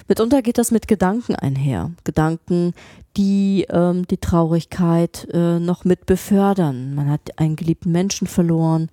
Mitunter 0.09 0.43
geht 0.43 0.59
das 0.59 0.71
mit 0.71 0.87
Gedanken 0.87 1.35
einher. 1.35 1.91
Gedanken, 2.05 2.75
die 3.17 3.67
ähm, 3.71 4.07
die 4.07 4.19
Traurigkeit 4.19 5.27
äh, 5.33 5.59
noch 5.59 5.85
mit 5.85 6.07
befördern. 6.07 6.95
Man 6.95 7.11
hat 7.11 7.39
einen 7.39 7.57
geliebten 7.57 7.91
Menschen 7.91 8.27
verloren. 8.27 8.89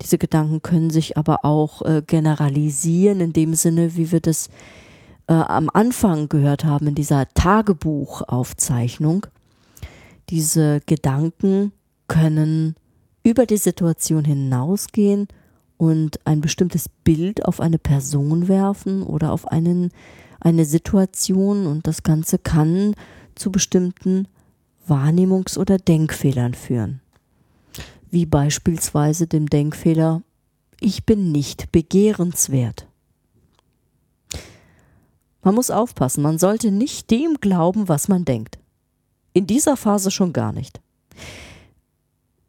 Diese 0.00 0.18
Gedanken 0.18 0.62
können 0.62 0.90
sich 0.90 1.16
aber 1.16 1.44
auch 1.44 1.82
äh, 1.82 2.02
generalisieren 2.06 3.20
in 3.20 3.32
dem 3.32 3.54
Sinne, 3.54 3.96
wie 3.96 4.12
wir 4.12 4.20
das 4.20 4.48
äh, 5.26 5.32
am 5.32 5.68
Anfang 5.72 6.28
gehört 6.28 6.64
haben 6.64 6.86
in 6.86 6.94
dieser 6.94 7.28
Tagebuchaufzeichnung. 7.34 9.26
Diese 10.30 10.80
Gedanken 10.86 11.72
können 12.12 12.76
über 13.22 13.46
die 13.46 13.56
Situation 13.56 14.24
hinausgehen 14.24 15.28
und 15.78 16.20
ein 16.26 16.42
bestimmtes 16.42 16.88
Bild 16.88 17.46
auf 17.46 17.60
eine 17.60 17.78
Person 17.78 18.48
werfen 18.48 19.02
oder 19.02 19.32
auf 19.32 19.48
einen 19.48 19.90
eine 20.40 20.64
Situation 20.64 21.66
und 21.66 21.86
das 21.86 22.02
Ganze 22.02 22.38
kann 22.38 22.94
zu 23.34 23.50
bestimmten 23.52 24.26
Wahrnehmungs- 24.88 25.56
oder 25.56 25.78
Denkfehlern 25.78 26.54
führen. 26.54 27.00
Wie 28.10 28.26
beispielsweise 28.26 29.26
dem 29.26 29.48
Denkfehler, 29.48 30.22
ich 30.80 31.06
bin 31.06 31.30
nicht 31.32 31.70
begehrenswert. 31.72 32.88
Man 35.42 35.54
muss 35.54 35.70
aufpassen, 35.70 36.22
man 36.22 36.38
sollte 36.38 36.72
nicht 36.72 37.10
dem 37.10 37.36
glauben, 37.40 37.88
was 37.88 38.08
man 38.08 38.24
denkt. 38.24 38.58
In 39.32 39.46
dieser 39.46 39.76
Phase 39.76 40.10
schon 40.10 40.32
gar 40.32 40.52
nicht. 40.52 40.80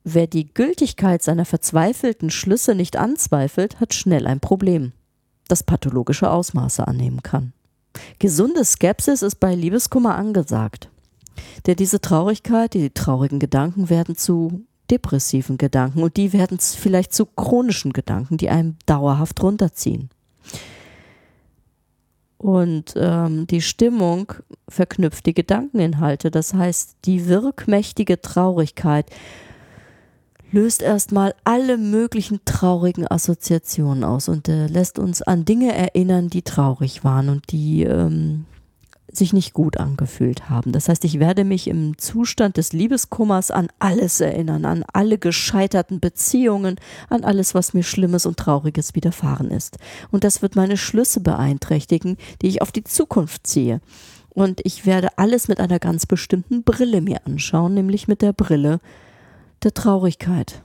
Wer 0.03 0.27
die 0.27 0.53
Gültigkeit 0.53 1.23
seiner 1.23 1.45
verzweifelten 1.45 2.29
Schlüsse 2.29 2.75
nicht 2.75 2.97
anzweifelt, 2.97 3.79
hat 3.79 3.93
schnell 3.93 4.27
ein 4.27 4.41
Problem, 4.41 4.91
das 5.47 5.63
pathologische 5.63 6.29
Ausmaße 6.29 6.87
annehmen 6.87 7.23
kann. 7.23 7.53
Gesunde 8.19 8.65
Skepsis 8.65 9.21
ist 9.21 9.39
bei 9.39 9.55
Liebeskummer 9.55 10.15
angesagt. 10.15 10.89
Denn 11.65 11.77
diese 11.77 12.01
Traurigkeit, 12.01 12.73
die 12.73 12.89
traurigen 12.89 13.39
Gedanken 13.39 13.89
werden 13.89 14.15
zu 14.15 14.65
depressiven 14.91 15.57
Gedanken 15.57 16.03
und 16.03 16.17
die 16.17 16.33
werden 16.33 16.59
vielleicht 16.59 17.13
zu 17.13 17.25
chronischen 17.25 17.93
Gedanken, 17.93 18.37
die 18.37 18.49
einem 18.49 18.75
dauerhaft 18.85 19.41
runterziehen. 19.41 20.09
Und 22.37 22.93
ähm, 22.97 23.47
die 23.47 23.61
Stimmung 23.61 24.33
verknüpft 24.67 25.25
die 25.25 25.33
Gedankeninhalte. 25.33 26.29
Das 26.29 26.53
heißt, 26.53 26.97
die 27.05 27.27
wirkmächtige 27.27 28.21
Traurigkeit 28.21 29.09
löst 30.53 30.81
erstmal 30.81 31.33
alle 31.43 31.77
möglichen 31.77 32.39
traurigen 32.45 33.07
Assoziationen 33.07 34.03
aus 34.03 34.29
und 34.29 34.47
äh, 34.47 34.67
lässt 34.67 34.99
uns 34.99 35.21
an 35.21 35.45
Dinge 35.45 35.73
erinnern, 35.73 36.29
die 36.29 36.43
traurig 36.43 37.03
waren 37.03 37.29
und 37.29 37.51
die 37.51 37.83
ähm, 37.83 38.45
sich 39.11 39.33
nicht 39.33 39.53
gut 39.53 39.77
angefühlt 39.77 40.49
haben. 40.49 40.71
Das 40.71 40.89
heißt, 40.89 41.03
ich 41.05 41.19
werde 41.19 41.43
mich 41.43 41.67
im 41.67 41.97
Zustand 41.97 42.57
des 42.57 42.71
Liebeskummers 42.71 43.51
an 43.51 43.67
alles 43.79 44.21
erinnern, 44.21 44.65
an 44.65 44.85
alle 44.93 45.17
gescheiterten 45.17 45.99
Beziehungen, 45.99 46.77
an 47.09 47.23
alles, 47.23 47.53
was 47.55 47.73
mir 47.73 47.83
Schlimmes 47.83 48.25
und 48.25 48.37
Trauriges 48.37 48.95
widerfahren 48.95 49.51
ist. 49.51 49.77
Und 50.11 50.23
das 50.23 50.41
wird 50.41 50.55
meine 50.55 50.77
Schlüsse 50.77 51.19
beeinträchtigen, 51.19 52.17
die 52.41 52.47
ich 52.47 52.61
auf 52.61 52.71
die 52.71 52.83
Zukunft 52.83 53.47
ziehe. 53.47 53.81
Und 54.29 54.61
ich 54.63 54.85
werde 54.85 55.09
alles 55.17 55.47
mit 55.47 55.59
einer 55.59 55.79
ganz 55.79 56.05
bestimmten 56.05 56.63
Brille 56.63 57.01
mir 57.01 57.25
anschauen, 57.25 57.73
nämlich 57.75 58.07
mit 58.07 58.21
der 58.21 58.33
Brille 58.33 58.79
der 59.63 59.73
Traurigkeit. 59.73 60.61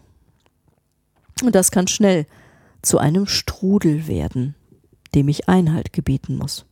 Und 1.42 1.54
das 1.54 1.70
kann 1.70 1.86
schnell 1.86 2.26
zu 2.82 2.98
einem 2.98 3.26
Strudel 3.26 4.06
werden, 4.06 4.54
dem 5.14 5.28
ich 5.28 5.48
Einhalt 5.48 5.92
gebieten 5.92 6.36
muss. 6.36 6.64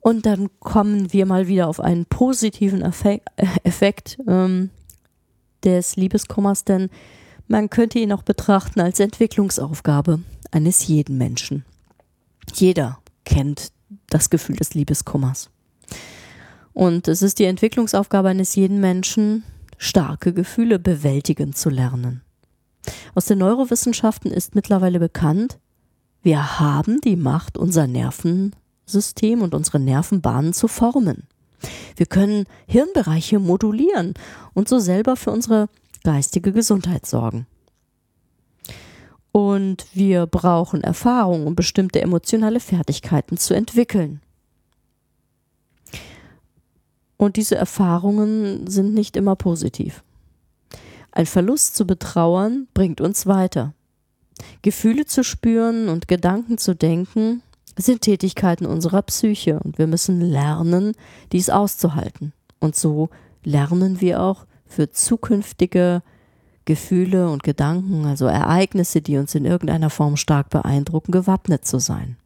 Und 0.00 0.26
dann 0.26 0.50
kommen 0.60 1.12
wir 1.14 1.24
mal 1.24 1.48
wieder 1.48 1.66
auf 1.66 1.80
einen 1.80 2.04
positiven 2.04 2.82
Effekt, 2.82 3.26
äh, 3.36 3.46
Effekt 3.64 4.18
ähm, 4.28 4.68
des 5.64 5.96
Liebeskummers, 5.96 6.64
denn 6.64 6.90
man 7.48 7.70
könnte 7.70 7.98
ihn 7.98 8.12
auch 8.12 8.22
betrachten 8.22 8.80
als 8.80 9.00
Entwicklungsaufgabe 9.00 10.20
eines 10.50 10.86
jeden 10.86 11.16
Menschen. 11.16 11.64
Jeder 12.54 12.98
kennt 13.24 13.72
das 14.08 14.28
Gefühl 14.28 14.56
des 14.56 14.74
Liebeskummers. 14.74 15.50
Und 16.74 17.08
es 17.08 17.22
ist 17.22 17.38
die 17.38 17.44
Entwicklungsaufgabe 17.44 18.28
eines 18.28 18.56
jeden 18.56 18.80
Menschen, 18.80 19.44
starke 19.78 20.32
Gefühle 20.32 20.78
bewältigen 20.78 21.54
zu 21.54 21.70
lernen. 21.70 22.22
Aus 23.14 23.26
den 23.26 23.38
Neurowissenschaften 23.38 24.30
ist 24.30 24.54
mittlerweile 24.54 24.98
bekannt, 24.98 25.58
wir 26.22 26.58
haben 26.58 27.00
die 27.00 27.16
Macht, 27.16 27.56
unser 27.56 27.86
Nervensystem 27.86 29.42
und 29.42 29.54
unsere 29.54 29.78
Nervenbahnen 29.78 30.52
zu 30.52 30.68
formen. 30.68 31.28
Wir 31.96 32.06
können 32.06 32.44
Hirnbereiche 32.66 33.38
modulieren 33.38 34.14
und 34.52 34.68
so 34.68 34.78
selber 34.78 35.16
für 35.16 35.30
unsere 35.30 35.68
geistige 36.02 36.52
Gesundheit 36.52 37.06
sorgen. 37.06 37.46
Und 39.32 39.86
wir 39.92 40.26
brauchen 40.26 40.82
Erfahrung, 40.82 41.46
um 41.46 41.54
bestimmte 41.54 42.00
emotionale 42.00 42.60
Fertigkeiten 42.60 43.36
zu 43.36 43.54
entwickeln. 43.54 44.20
Und 47.16 47.36
diese 47.36 47.56
Erfahrungen 47.56 48.66
sind 48.66 48.94
nicht 48.94 49.16
immer 49.16 49.36
positiv. 49.36 50.02
Ein 51.12 51.26
Verlust 51.26 51.76
zu 51.76 51.86
betrauern 51.86 52.66
bringt 52.74 53.00
uns 53.00 53.26
weiter. 53.26 53.72
Gefühle 54.62 55.06
zu 55.06 55.22
spüren 55.22 55.88
und 55.88 56.08
Gedanken 56.08 56.58
zu 56.58 56.74
denken 56.74 57.42
sind 57.76 58.02
Tätigkeiten 58.02 58.66
unserer 58.66 59.02
Psyche 59.02 59.60
und 59.60 59.78
wir 59.78 59.86
müssen 59.86 60.20
lernen, 60.20 60.92
dies 61.32 61.50
auszuhalten. 61.50 62.32
Und 62.60 62.76
so 62.76 63.10
lernen 63.44 64.00
wir 64.00 64.22
auch 64.22 64.46
für 64.66 64.90
zukünftige 64.90 66.02
Gefühle 66.64 67.28
und 67.30 67.42
Gedanken, 67.42 68.06
also 68.06 68.26
Ereignisse, 68.26 69.02
die 69.02 69.18
uns 69.18 69.34
in 69.34 69.44
irgendeiner 69.44 69.90
Form 69.90 70.16
stark 70.16 70.50
beeindrucken, 70.50 71.12
gewappnet 71.12 71.66
zu 71.66 71.78
sein. 71.78 72.16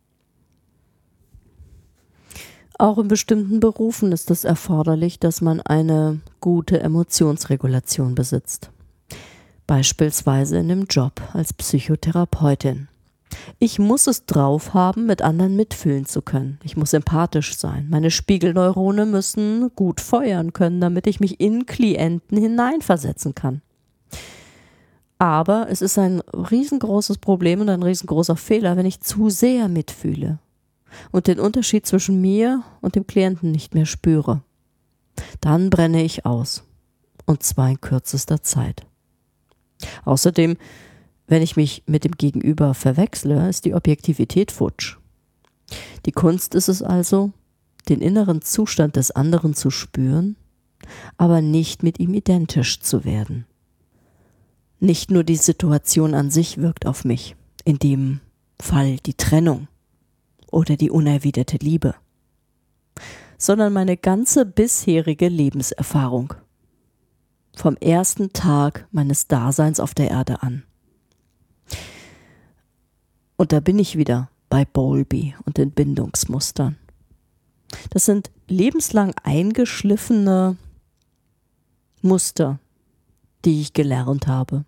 Auch 2.80 2.98
in 2.98 3.08
bestimmten 3.08 3.58
Berufen 3.58 4.12
ist 4.12 4.30
es 4.30 4.44
erforderlich, 4.44 5.18
dass 5.18 5.40
man 5.40 5.60
eine 5.60 6.20
gute 6.38 6.78
Emotionsregulation 6.78 8.14
besitzt. 8.14 8.70
Beispielsweise 9.66 10.58
in 10.58 10.68
dem 10.68 10.84
Job 10.84 11.20
als 11.32 11.52
Psychotherapeutin. 11.52 12.86
Ich 13.58 13.80
muss 13.80 14.06
es 14.06 14.26
drauf 14.26 14.74
haben, 14.74 15.06
mit 15.06 15.22
anderen 15.22 15.56
mitfühlen 15.56 16.06
zu 16.06 16.22
können. 16.22 16.60
Ich 16.62 16.76
muss 16.76 16.92
empathisch 16.92 17.56
sein. 17.58 17.88
Meine 17.90 18.12
Spiegelneurone 18.12 19.06
müssen 19.06 19.74
gut 19.74 20.00
feuern 20.00 20.52
können, 20.52 20.80
damit 20.80 21.08
ich 21.08 21.18
mich 21.18 21.40
in 21.40 21.66
Klienten 21.66 22.38
hineinversetzen 22.38 23.34
kann. 23.34 23.60
Aber 25.18 25.66
es 25.68 25.82
ist 25.82 25.98
ein 25.98 26.20
riesengroßes 26.20 27.18
Problem 27.18 27.60
und 27.60 27.70
ein 27.70 27.82
riesengroßer 27.82 28.36
Fehler, 28.36 28.76
wenn 28.76 28.86
ich 28.86 29.00
zu 29.00 29.30
sehr 29.30 29.66
mitfühle 29.66 30.38
und 31.10 31.26
den 31.26 31.40
Unterschied 31.40 31.86
zwischen 31.86 32.20
mir 32.20 32.62
und 32.80 32.94
dem 32.94 33.06
Klienten 33.06 33.50
nicht 33.50 33.74
mehr 33.74 33.86
spüre. 33.86 34.42
Dann 35.40 35.70
brenne 35.70 36.02
ich 36.02 36.26
aus. 36.26 36.64
Und 37.26 37.42
zwar 37.42 37.70
in 37.70 37.80
kürzester 37.80 38.42
Zeit. 38.42 38.86
Außerdem, 40.04 40.56
wenn 41.26 41.42
ich 41.42 41.56
mich 41.56 41.82
mit 41.86 42.04
dem 42.04 42.12
Gegenüber 42.12 42.74
verwechsle, 42.74 43.48
ist 43.48 43.64
die 43.64 43.74
Objektivität 43.74 44.50
futsch. 44.50 44.96
Die 46.06 46.12
Kunst 46.12 46.54
ist 46.54 46.68
es 46.68 46.82
also, 46.82 47.32
den 47.88 48.00
inneren 48.00 48.42
Zustand 48.42 48.96
des 48.96 49.10
anderen 49.10 49.54
zu 49.54 49.70
spüren, 49.70 50.36
aber 51.16 51.42
nicht 51.42 51.82
mit 51.82 52.00
ihm 52.00 52.14
identisch 52.14 52.80
zu 52.80 53.04
werden. 53.04 53.46
Nicht 54.80 55.10
nur 55.10 55.24
die 55.24 55.36
Situation 55.36 56.14
an 56.14 56.30
sich 56.30 56.58
wirkt 56.58 56.86
auf 56.86 57.04
mich, 57.04 57.36
in 57.64 57.78
dem 57.78 58.20
Fall 58.60 58.96
die 58.98 59.14
Trennung, 59.14 59.68
oder 60.50 60.76
die 60.76 60.90
unerwiderte 60.90 61.58
Liebe, 61.58 61.94
sondern 63.36 63.72
meine 63.72 63.96
ganze 63.96 64.46
bisherige 64.46 65.28
Lebenserfahrung. 65.28 66.34
Vom 67.56 67.76
ersten 67.76 68.32
Tag 68.32 68.86
meines 68.92 69.26
Daseins 69.26 69.80
auf 69.80 69.94
der 69.94 70.10
Erde 70.10 70.42
an. 70.42 70.62
Und 73.36 73.52
da 73.52 73.60
bin 73.60 73.78
ich 73.78 73.96
wieder 73.96 74.30
bei 74.48 74.64
Bowlby 74.64 75.34
und 75.44 75.58
den 75.58 75.70
Bindungsmustern. 75.70 76.76
Das 77.90 78.04
sind 78.04 78.30
lebenslang 78.48 79.14
eingeschliffene 79.22 80.56
Muster, 82.02 82.58
die 83.44 83.60
ich 83.60 83.72
gelernt 83.72 84.26
habe, 84.26 84.64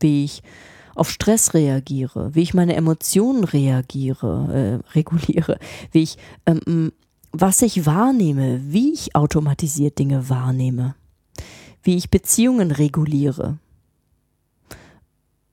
wie 0.00 0.24
ich 0.24 0.42
auf 0.94 1.10
Stress 1.10 1.54
reagiere, 1.54 2.34
wie 2.34 2.42
ich 2.42 2.54
meine 2.54 2.74
Emotionen 2.74 3.44
reagiere, 3.44 4.82
äh, 4.84 4.92
reguliere, 4.94 5.58
wie 5.92 6.02
ich, 6.02 6.18
ähm, 6.46 6.92
was 7.32 7.62
ich 7.62 7.86
wahrnehme, 7.86 8.60
wie 8.64 8.92
ich 8.92 9.14
automatisiert 9.14 9.98
Dinge 9.98 10.28
wahrnehme, 10.28 10.94
wie 11.82 11.96
ich 11.96 12.10
Beziehungen 12.10 12.70
reguliere, 12.70 13.58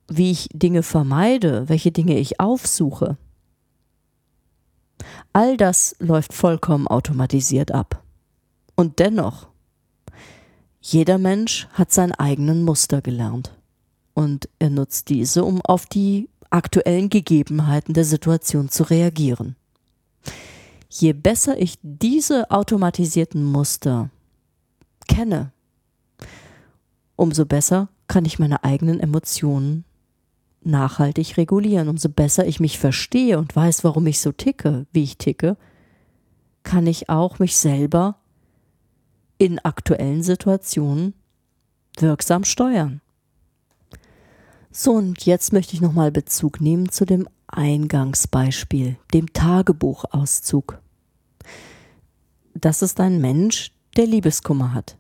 wie 0.08 0.32
ich 0.32 0.50
Dinge 0.54 0.84
vermeide, 0.84 1.70
welche 1.70 1.92
Dinge 1.92 2.18
ich 2.18 2.40
aufsuche. 2.40 3.18
All 5.34 5.58
das 5.58 5.96
läuft 6.00 6.34
vollkommen 6.34 6.88
automatisiert 6.88 7.72
ab. 7.72 8.04
Und 8.76 9.00
dennoch, 9.00 9.48
jeder 10.82 11.18
Mensch 11.18 11.68
hat 11.74 11.92
seinen 11.92 12.14
eigenen 12.14 12.64
Muster 12.64 13.02
gelernt. 13.02 13.57
Und 14.18 14.50
er 14.58 14.72
nutzt 14.72 15.10
diese, 15.10 15.44
um 15.44 15.62
auf 15.62 15.86
die 15.86 16.28
aktuellen 16.50 17.08
Gegebenheiten 17.08 17.94
der 17.94 18.04
Situation 18.04 18.68
zu 18.68 18.82
reagieren. 18.82 19.56
Je 20.90 21.14
besser 21.14 21.60
ich 21.60 21.78
diese 21.84 22.50
automatisierten 22.50 23.44
Muster 23.44 24.10
kenne, 25.08 25.52
umso 27.16 27.46
besser 27.46 27.90
kann 28.08 28.26
ich 28.26 28.40
meine 28.40 28.64
eigenen 28.64 29.00
Emotionen 29.00 29.84
nachhaltig 30.64 31.38
regulieren. 31.38 31.88
Umso 31.88 32.10
besser 32.10 32.48
ich 32.48 32.60
mich 32.60 32.80
verstehe 32.80 33.38
und 33.38 33.56
weiß, 33.56 33.84
warum 33.84 34.08
ich 34.08 34.20
so 34.20 34.32
ticke, 34.32 34.88
wie 34.92 35.04
ich 35.04 35.20
ticke, 35.20 35.58
kann 36.64 36.88
ich 36.88 37.08
auch 37.08 37.38
mich 37.38 37.56
selber 37.56 38.18
in 39.38 39.60
aktuellen 39.60 40.24
Situationen 40.24 41.14
wirksam 42.00 42.46
steuern. 42.46 43.00
So, 44.80 44.92
und 44.92 45.26
jetzt 45.26 45.54
möchte 45.54 45.74
ich 45.74 45.82
nochmal 45.82 46.12
Bezug 46.12 46.62
nehmen 46.62 46.90
zu 46.90 47.08
dem 47.08 47.28
Eingangsbeispiel, 47.48 48.98
dem 49.12 49.34
Tagebuchauszug. 49.34 50.80
Das 52.54 52.84
ist 52.84 53.00
ein 53.00 53.20
Mensch, 53.20 53.72
der 53.96 54.06
Liebeskummer 54.06 54.76
hat. 54.76 55.00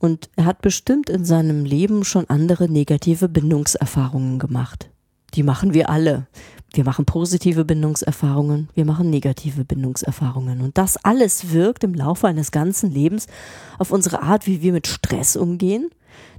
Und 0.00 0.28
er 0.34 0.44
hat 0.44 0.60
bestimmt 0.60 1.08
in 1.08 1.24
seinem 1.24 1.64
Leben 1.64 2.02
schon 2.02 2.28
andere 2.28 2.68
negative 2.68 3.28
Bindungserfahrungen 3.28 4.40
gemacht. 4.40 4.90
Die 5.34 5.44
machen 5.44 5.72
wir 5.72 5.88
alle. 5.88 6.26
Wir 6.74 6.84
machen 6.84 7.06
positive 7.06 7.64
Bindungserfahrungen, 7.64 8.68
wir 8.74 8.84
machen 8.84 9.08
negative 9.08 9.64
Bindungserfahrungen. 9.64 10.60
Und 10.60 10.76
das 10.76 11.02
alles 11.02 11.52
wirkt 11.52 11.82
im 11.82 11.94
Laufe 11.94 12.26
eines 12.26 12.50
ganzen 12.50 12.90
Lebens 12.90 13.26
auf 13.78 13.90
unsere 13.90 14.22
Art, 14.22 14.46
wie 14.46 14.60
wir 14.60 14.72
mit 14.72 14.86
Stress 14.86 15.34
umgehen. 15.36 15.88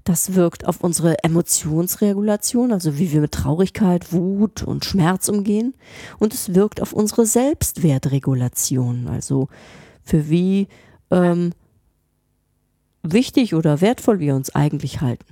Das 0.04 0.36
wirkt 0.36 0.66
auf 0.68 0.82
unsere 0.82 1.24
Emotionsregulation, 1.24 2.72
also 2.72 2.98
wie 2.98 3.12
wir 3.12 3.22
mit 3.22 3.32
Traurigkeit, 3.32 4.14
Wut 4.14 4.64
und 4.64 4.86
Schmerz 4.86 5.30
umgehen. 5.30 5.74
Und 6.20 6.34
es 6.34 6.54
wirkt 6.54 6.82
auf 6.82 6.94
unsere 6.94 7.26
Selbstwertregulation, 7.26 9.08
also 9.08 9.50
für 10.04 10.30
wie 10.30 10.68
ähm, 11.12 11.52
wichtig 13.04 13.56
oder 13.56 13.82
wertvoll 13.82 14.20
wir 14.20 14.36
uns 14.36 14.54
eigentlich 14.54 15.02
halten. 15.02 15.26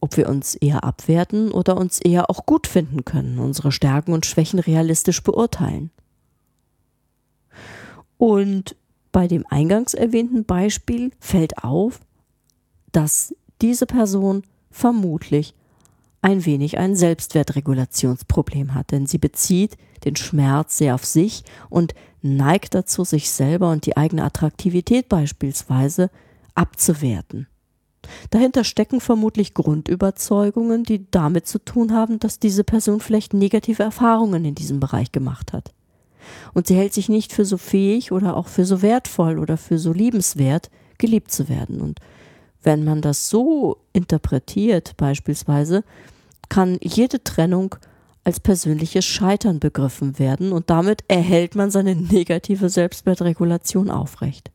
Ob 0.00 0.16
wir 0.16 0.28
uns 0.28 0.54
eher 0.54 0.84
abwerten 0.84 1.50
oder 1.50 1.76
uns 1.76 2.00
eher 2.00 2.30
auch 2.30 2.46
gut 2.46 2.66
finden 2.66 3.04
können, 3.04 3.38
unsere 3.38 3.72
Stärken 3.72 4.12
und 4.12 4.26
Schwächen 4.26 4.58
realistisch 4.58 5.22
beurteilen. 5.22 5.90
Und 8.18 8.76
bei 9.12 9.26
dem 9.28 9.46
eingangs 9.48 9.94
erwähnten 9.94 10.44
Beispiel 10.44 11.10
fällt 11.20 11.64
auf, 11.64 12.00
dass 12.92 13.34
diese 13.62 13.86
Person 13.86 14.42
vermutlich 14.70 15.54
ein 16.22 16.44
wenig 16.44 16.78
ein 16.78 16.96
Selbstwertregulationsproblem 16.96 18.74
hat, 18.74 18.90
denn 18.90 19.06
sie 19.06 19.18
bezieht 19.18 19.76
den 20.04 20.16
Schmerz 20.16 20.78
sehr 20.78 20.94
auf 20.94 21.04
sich 21.04 21.44
und 21.70 21.94
neigt 22.20 22.74
dazu, 22.74 23.04
sich 23.04 23.30
selber 23.30 23.70
und 23.70 23.86
die 23.86 23.96
eigene 23.96 24.24
Attraktivität 24.24 25.08
beispielsweise 25.08 26.10
abzuwerten. 26.54 27.46
Dahinter 28.30 28.64
stecken 28.64 29.00
vermutlich 29.00 29.54
Grundüberzeugungen, 29.54 30.84
die 30.84 31.06
damit 31.10 31.46
zu 31.46 31.58
tun 31.58 31.92
haben, 31.92 32.18
dass 32.18 32.38
diese 32.38 32.64
Person 32.64 33.00
vielleicht 33.00 33.34
negative 33.34 33.82
Erfahrungen 33.82 34.44
in 34.44 34.54
diesem 34.54 34.80
Bereich 34.80 35.12
gemacht 35.12 35.52
hat. 35.52 35.72
Und 36.54 36.66
sie 36.66 36.74
hält 36.74 36.92
sich 36.92 37.08
nicht 37.08 37.32
für 37.32 37.44
so 37.44 37.56
fähig 37.56 38.12
oder 38.12 38.36
auch 38.36 38.48
für 38.48 38.64
so 38.64 38.82
wertvoll 38.82 39.38
oder 39.38 39.56
für 39.56 39.78
so 39.78 39.92
liebenswert, 39.92 40.70
geliebt 40.98 41.30
zu 41.30 41.48
werden. 41.48 41.80
Und 41.80 42.00
wenn 42.62 42.84
man 42.84 43.00
das 43.00 43.28
so 43.28 43.78
interpretiert 43.92 44.96
beispielsweise, 44.96 45.84
kann 46.48 46.78
jede 46.82 47.22
Trennung 47.22 47.76
als 48.24 48.40
persönliches 48.40 49.04
Scheitern 49.04 49.60
begriffen 49.60 50.18
werden 50.18 50.50
und 50.50 50.68
damit 50.68 51.04
erhält 51.06 51.54
man 51.54 51.70
seine 51.70 51.94
negative 51.94 52.68
Selbstwertregulation 52.68 53.88
aufrecht 53.88 54.50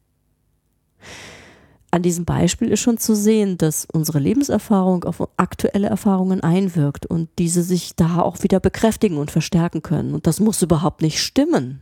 an 1.91 2.01
diesem 2.01 2.23
Beispiel 2.23 2.69
ist 2.69 2.79
schon 2.79 2.97
zu 2.97 3.15
sehen, 3.15 3.57
dass 3.57 3.85
unsere 3.91 4.19
Lebenserfahrung 4.19 5.03
auf 5.03 5.27
aktuelle 5.35 5.87
Erfahrungen 5.87 6.41
einwirkt 6.41 7.05
und 7.05 7.29
diese 7.37 7.63
sich 7.63 7.97
da 7.97 8.19
auch 8.21 8.43
wieder 8.43 8.61
bekräftigen 8.61 9.17
und 9.17 9.29
verstärken 9.29 9.81
können. 9.81 10.13
Und 10.13 10.25
das 10.25 10.39
muss 10.39 10.61
überhaupt 10.61 11.01
nicht 11.01 11.19
stimmen. 11.19 11.81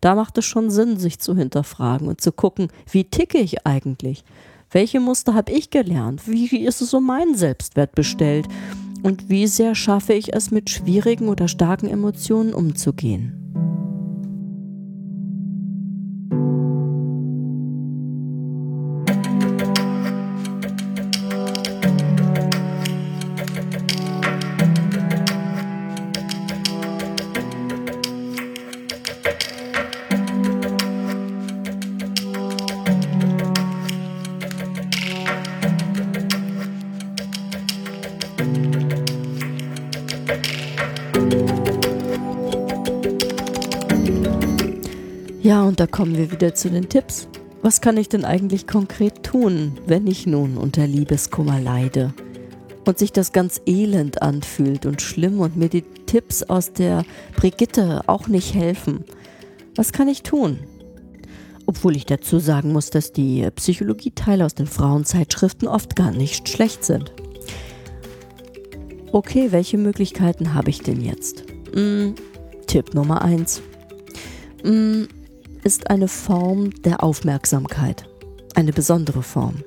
Da 0.00 0.16
macht 0.16 0.36
es 0.38 0.44
schon 0.44 0.70
Sinn, 0.70 0.98
sich 0.98 1.20
zu 1.20 1.36
hinterfragen 1.36 2.08
und 2.08 2.20
zu 2.20 2.32
gucken, 2.32 2.68
wie 2.90 3.04
ticke 3.04 3.38
ich 3.38 3.64
eigentlich? 3.64 4.24
Welche 4.70 4.98
Muster 4.98 5.34
habe 5.34 5.52
ich 5.52 5.70
gelernt? 5.70 6.26
Wie 6.26 6.64
ist 6.64 6.82
es 6.82 6.92
um 6.92 7.06
meinen 7.06 7.36
Selbstwert 7.36 7.94
bestellt? 7.94 8.46
Und 9.04 9.28
wie 9.28 9.46
sehr 9.46 9.76
schaffe 9.76 10.14
ich 10.14 10.34
es, 10.34 10.50
mit 10.50 10.68
schwierigen 10.68 11.28
oder 11.28 11.46
starken 11.46 11.88
Emotionen 11.88 12.52
umzugehen? 12.52 13.45
Ja, 45.46 45.62
und 45.62 45.78
da 45.78 45.86
kommen 45.86 46.16
wir 46.16 46.32
wieder 46.32 46.56
zu 46.56 46.70
den 46.70 46.88
Tipps. 46.88 47.28
Was 47.62 47.80
kann 47.80 47.96
ich 47.98 48.08
denn 48.08 48.24
eigentlich 48.24 48.66
konkret 48.66 49.22
tun, 49.22 49.78
wenn 49.86 50.08
ich 50.08 50.26
nun 50.26 50.56
unter 50.56 50.88
Liebeskummer 50.88 51.60
leide 51.60 52.12
und 52.84 52.98
sich 52.98 53.12
das 53.12 53.30
ganz 53.30 53.60
elend 53.64 54.22
anfühlt 54.22 54.86
und 54.86 55.00
schlimm 55.00 55.38
und 55.38 55.56
mir 55.56 55.68
die 55.68 55.82
Tipps 55.82 56.42
aus 56.42 56.72
der 56.72 57.04
Brigitte 57.36 58.02
auch 58.08 58.26
nicht 58.26 58.54
helfen? 58.54 59.04
Was 59.76 59.92
kann 59.92 60.08
ich 60.08 60.24
tun? 60.24 60.58
Obwohl 61.64 61.94
ich 61.94 62.06
dazu 62.06 62.40
sagen 62.40 62.72
muss, 62.72 62.90
dass 62.90 63.12
die 63.12 63.48
Psychologieteile 63.54 64.44
aus 64.44 64.56
den 64.56 64.66
Frauenzeitschriften 64.66 65.68
oft 65.68 65.94
gar 65.94 66.10
nicht 66.10 66.48
schlecht 66.48 66.84
sind. 66.84 67.12
Okay, 69.12 69.52
welche 69.52 69.78
Möglichkeiten 69.78 70.54
habe 70.54 70.70
ich 70.70 70.80
denn 70.80 71.00
jetzt? 71.00 71.44
Hm, 71.72 72.16
Tipp 72.66 72.94
Nummer 72.94 73.22
1 73.22 73.62
ist 75.66 75.90
eine 75.90 76.06
Form 76.06 76.70
der 76.82 77.02
Aufmerksamkeit, 77.02 78.08
eine 78.54 78.72
besondere 78.72 79.24
Form. 79.24 79.64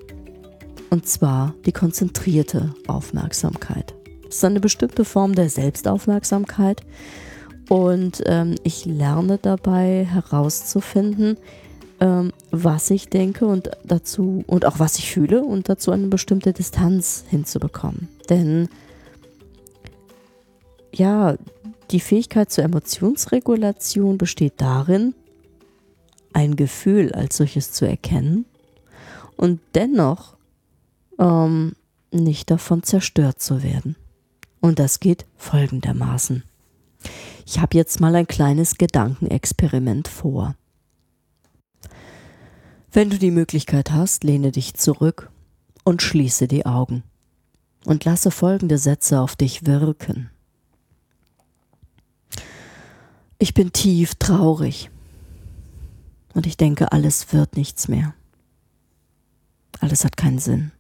Und 0.90 1.10
zwar 1.10 1.56
die 1.66 1.74
konzentrierte 1.74 2.74
Aufmerksamkeit. 2.88 3.94
Es 4.30 4.38
ist 4.38 4.46
eine 4.46 4.62
bestimmte 4.62 5.04
Form 5.04 5.36
der 5.36 5.50
Selbstaufmerksamkeit 5.50 6.84
und 7.68 8.24
ähm, 8.28 8.56
ich 8.64 8.86
lerne 8.86 9.40
dabei 9.40 10.08
herauszufinden, 10.10 11.36
ähm, 12.00 12.32
was 12.50 12.92
ich 12.92 13.10
denke 13.10 13.46
und 13.46 13.70
dazu 13.84 14.46
und 14.48 14.64
auch 14.64 14.80
was 14.80 15.00
ich 15.00 15.12
fühle 15.12 15.44
und 15.44 15.68
dazu 15.68 15.92
eine 15.92 16.08
bestimmte 16.08 16.54
Distanz 16.54 17.26
hinzubekommen. 17.30 18.08
Denn 18.30 18.70
ja, 20.94 21.36
die 21.92 22.00
Fähigkeit 22.00 22.52
zur 22.52 22.64
Emotionsregulation 22.64 24.18
besteht 24.18 24.54
darin, 24.62 25.14
ein 26.34 26.56
Gefühl 26.56 27.12
als 27.13 27.38
solches 27.38 27.72
zu 27.72 27.86
erkennen 27.86 28.46
und 29.36 29.60
dennoch 29.76 30.36
ähm, 31.18 31.74
nicht 32.12 32.52
davon 32.52 32.84
zerstört 32.84 33.42
zu 33.42 33.63
werden. 33.63 33.96
Und 34.62 34.80
das 34.80 35.00
geht 35.00 35.26
folgendermaßen. 35.38 36.44
Ich 37.46 37.60
habe 37.60 37.78
jetzt 37.78 38.00
mal 38.00 38.15
ein 38.15 38.28
kleines 38.28 38.78
Gedankenexperiment 38.78 40.08
vor. 40.08 40.56
Wenn 42.92 43.10
du 43.10 43.18
die 43.18 43.32
Möglichkeit 43.32 43.92
hast, 43.92 44.24
lehne 44.24 44.52
dich 44.52 44.74
zurück 44.74 45.32
und 45.84 46.02
schließe 46.02 46.48
die 46.48 46.65
Augen 46.65 47.04
und 47.86 48.04
lasse 48.06 48.32
folgende 48.32 48.78
Sätze 48.78 49.22
auf 49.22 49.36
dich 49.36 49.65
wirken. 49.65 50.30
Ich 53.38 53.54
bin 53.54 53.72
tief 53.72 54.15
traurig 54.15 54.89
und 56.39 56.47
ich 56.47 56.56
denke, 56.56 56.93
alles 56.93 57.34
wird 57.34 57.58
nichts 57.58 57.89
mehr. 57.89 58.13
Alles 59.82 60.06
hat 60.06 60.15
keinen 60.15 60.39
Sinn. 60.39 60.71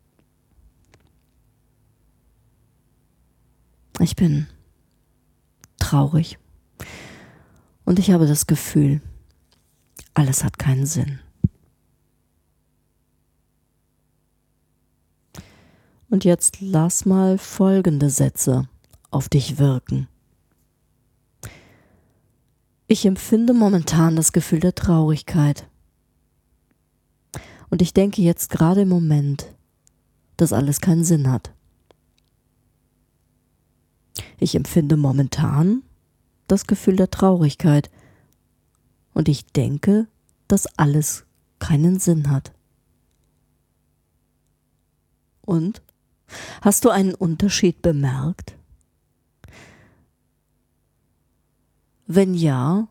Ich 3.99 4.15
bin 4.15 4.47
traurig. 5.77 6.39
Und 7.83 7.99
ich 7.99 8.11
habe 8.11 8.25
das 8.25 8.47
Gefühl, 8.47 9.01
alles 10.13 10.45
hat 10.45 10.57
keinen 10.57 10.85
Sinn. 10.85 11.19
Und 16.09 16.23
jetzt 16.23 16.61
lass 16.61 17.03
mal 17.05 17.37
folgende 17.37 18.09
Sätze 18.09 18.69
auf 19.11 19.27
dich 19.27 19.57
wirken. 19.57 20.07
Ich 22.91 23.05
empfinde 23.05 23.53
momentan 23.53 24.15
das 24.15 24.33
Gefühl 24.33 24.61
der 24.61 24.73
Traurigkeit. 24.73 25.69
Und 27.69 27.83
ich 27.83 27.93
denke 27.93 28.23
jetzt 28.23 28.49
gerade 28.49 28.81
im 28.81 28.89
Moment, 28.89 29.53
dass 30.37 30.53
alles 30.53 30.81
keinen 30.81 31.03
Sinn 31.03 31.31
hat. 31.31 31.53
Ich 34.39 34.55
empfinde 34.55 34.97
momentan 34.97 35.83
das 36.47 36.65
Gefühl 36.65 36.95
der 36.95 37.11
Traurigkeit. 37.11 37.91
Und 39.13 39.29
ich 39.29 39.45
denke, 39.45 40.07
dass 40.47 40.65
alles 40.79 41.25
keinen 41.59 41.99
Sinn 41.99 42.31
hat. 42.31 42.53
Und? 45.45 45.83
Hast 46.61 46.85
du 46.85 46.89
einen 46.89 47.13
Unterschied 47.13 47.83
bemerkt? 47.83 48.58
Wenn 52.11 52.33
ja, 52.33 52.87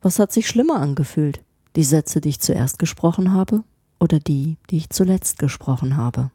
was 0.00 0.20
hat 0.20 0.30
sich 0.30 0.46
schlimmer 0.46 0.76
angefühlt? 0.76 1.42
Die 1.74 1.82
Sätze, 1.82 2.20
die 2.20 2.28
ich 2.28 2.38
zuerst 2.38 2.78
gesprochen 2.78 3.32
habe 3.32 3.64
oder 3.98 4.20
die, 4.20 4.58
die 4.70 4.76
ich 4.76 4.90
zuletzt 4.90 5.40
gesprochen 5.40 5.96
habe? 5.96 6.30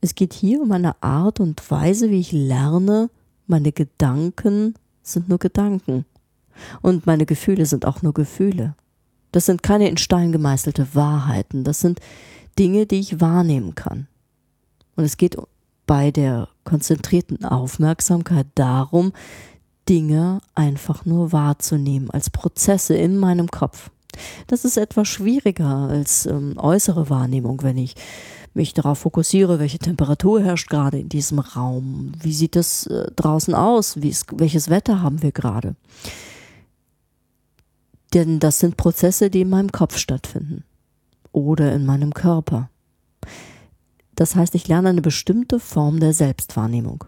Es 0.00 0.14
geht 0.14 0.32
hier 0.32 0.62
um 0.62 0.70
eine 0.70 1.02
Art 1.02 1.40
und 1.40 1.68
Weise, 1.72 2.08
wie 2.08 2.20
ich 2.20 2.30
lerne, 2.30 3.10
meine 3.48 3.72
Gedanken 3.72 4.74
sind 5.02 5.28
nur 5.28 5.38
Gedanken 5.38 6.04
und 6.82 7.06
meine 7.06 7.26
Gefühle 7.26 7.66
sind 7.66 7.84
auch 7.84 8.00
nur 8.00 8.14
Gefühle. 8.14 8.76
Das 9.32 9.46
sind 9.46 9.64
keine 9.64 9.88
in 9.88 9.96
Stein 9.96 10.30
gemeißelte 10.30 10.94
Wahrheiten, 10.94 11.64
das 11.64 11.80
sind 11.80 11.98
Dinge, 12.60 12.86
die 12.86 13.00
ich 13.00 13.20
wahrnehmen 13.20 13.74
kann. 13.74 14.06
Und 14.94 15.02
es 15.02 15.16
geht 15.16 15.36
bei 15.84 16.12
der 16.12 16.46
konzentrierten 16.62 17.44
Aufmerksamkeit 17.44 18.46
darum, 18.54 19.12
Dinge 19.88 20.40
einfach 20.54 21.04
nur 21.04 21.32
wahrzunehmen 21.32 22.10
als 22.10 22.30
Prozesse 22.30 22.94
in 22.94 23.16
meinem 23.16 23.50
Kopf. 23.50 23.90
Das 24.46 24.64
ist 24.64 24.76
etwas 24.76 25.08
schwieriger 25.08 25.88
als 25.88 26.26
ähm, 26.26 26.54
äußere 26.58 27.10
Wahrnehmung, 27.10 27.62
wenn 27.62 27.78
ich 27.78 27.94
mich 28.54 28.74
darauf 28.74 28.98
fokussiere, 28.98 29.58
welche 29.58 29.78
Temperatur 29.78 30.42
herrscht 30.42 30.68
gerade 30.68 30.98
in 30.98 31.08
diesem 31.08 31.38
Raum, 31.38 32.12
wie 32.20 32.32
sieht 32.32 32.56
es 32.56 32.86
äh, 32.86 33.10
draußen 33.14 33.54
aus, 33.54 33.96
ist, 33.96 34.26
welches 34.36 34.68
Wetter 34.70 35.02
haben 35.02 35.22
wir 35.22 35.32
gerade. 35.32 35.76
Denn 38.12 38.40
das 38.40 38.58
sind 38.58 38.76
Prozesse, 38.76 39.30
die 39.30 39.42
in 39.42 39.50
meinem 39.50 39.70
Kopf 39.70 39.96
stattfinden 39.96 40.64
oder 41.30 41.72
in 41.72 41.86
meinem 41.86 42.12
Körper. 42.12 42.70
Das 44.16 44.34
heißt, 44.34 44.54
ich 44.54 44.66
lerne 44.66 44.88
eine 44.88 45.00
bestimmte 45.00 45.60
Form 45.60 46.00
der 46.00 46.12
Selbstwahrnehmung. 46.12 47.04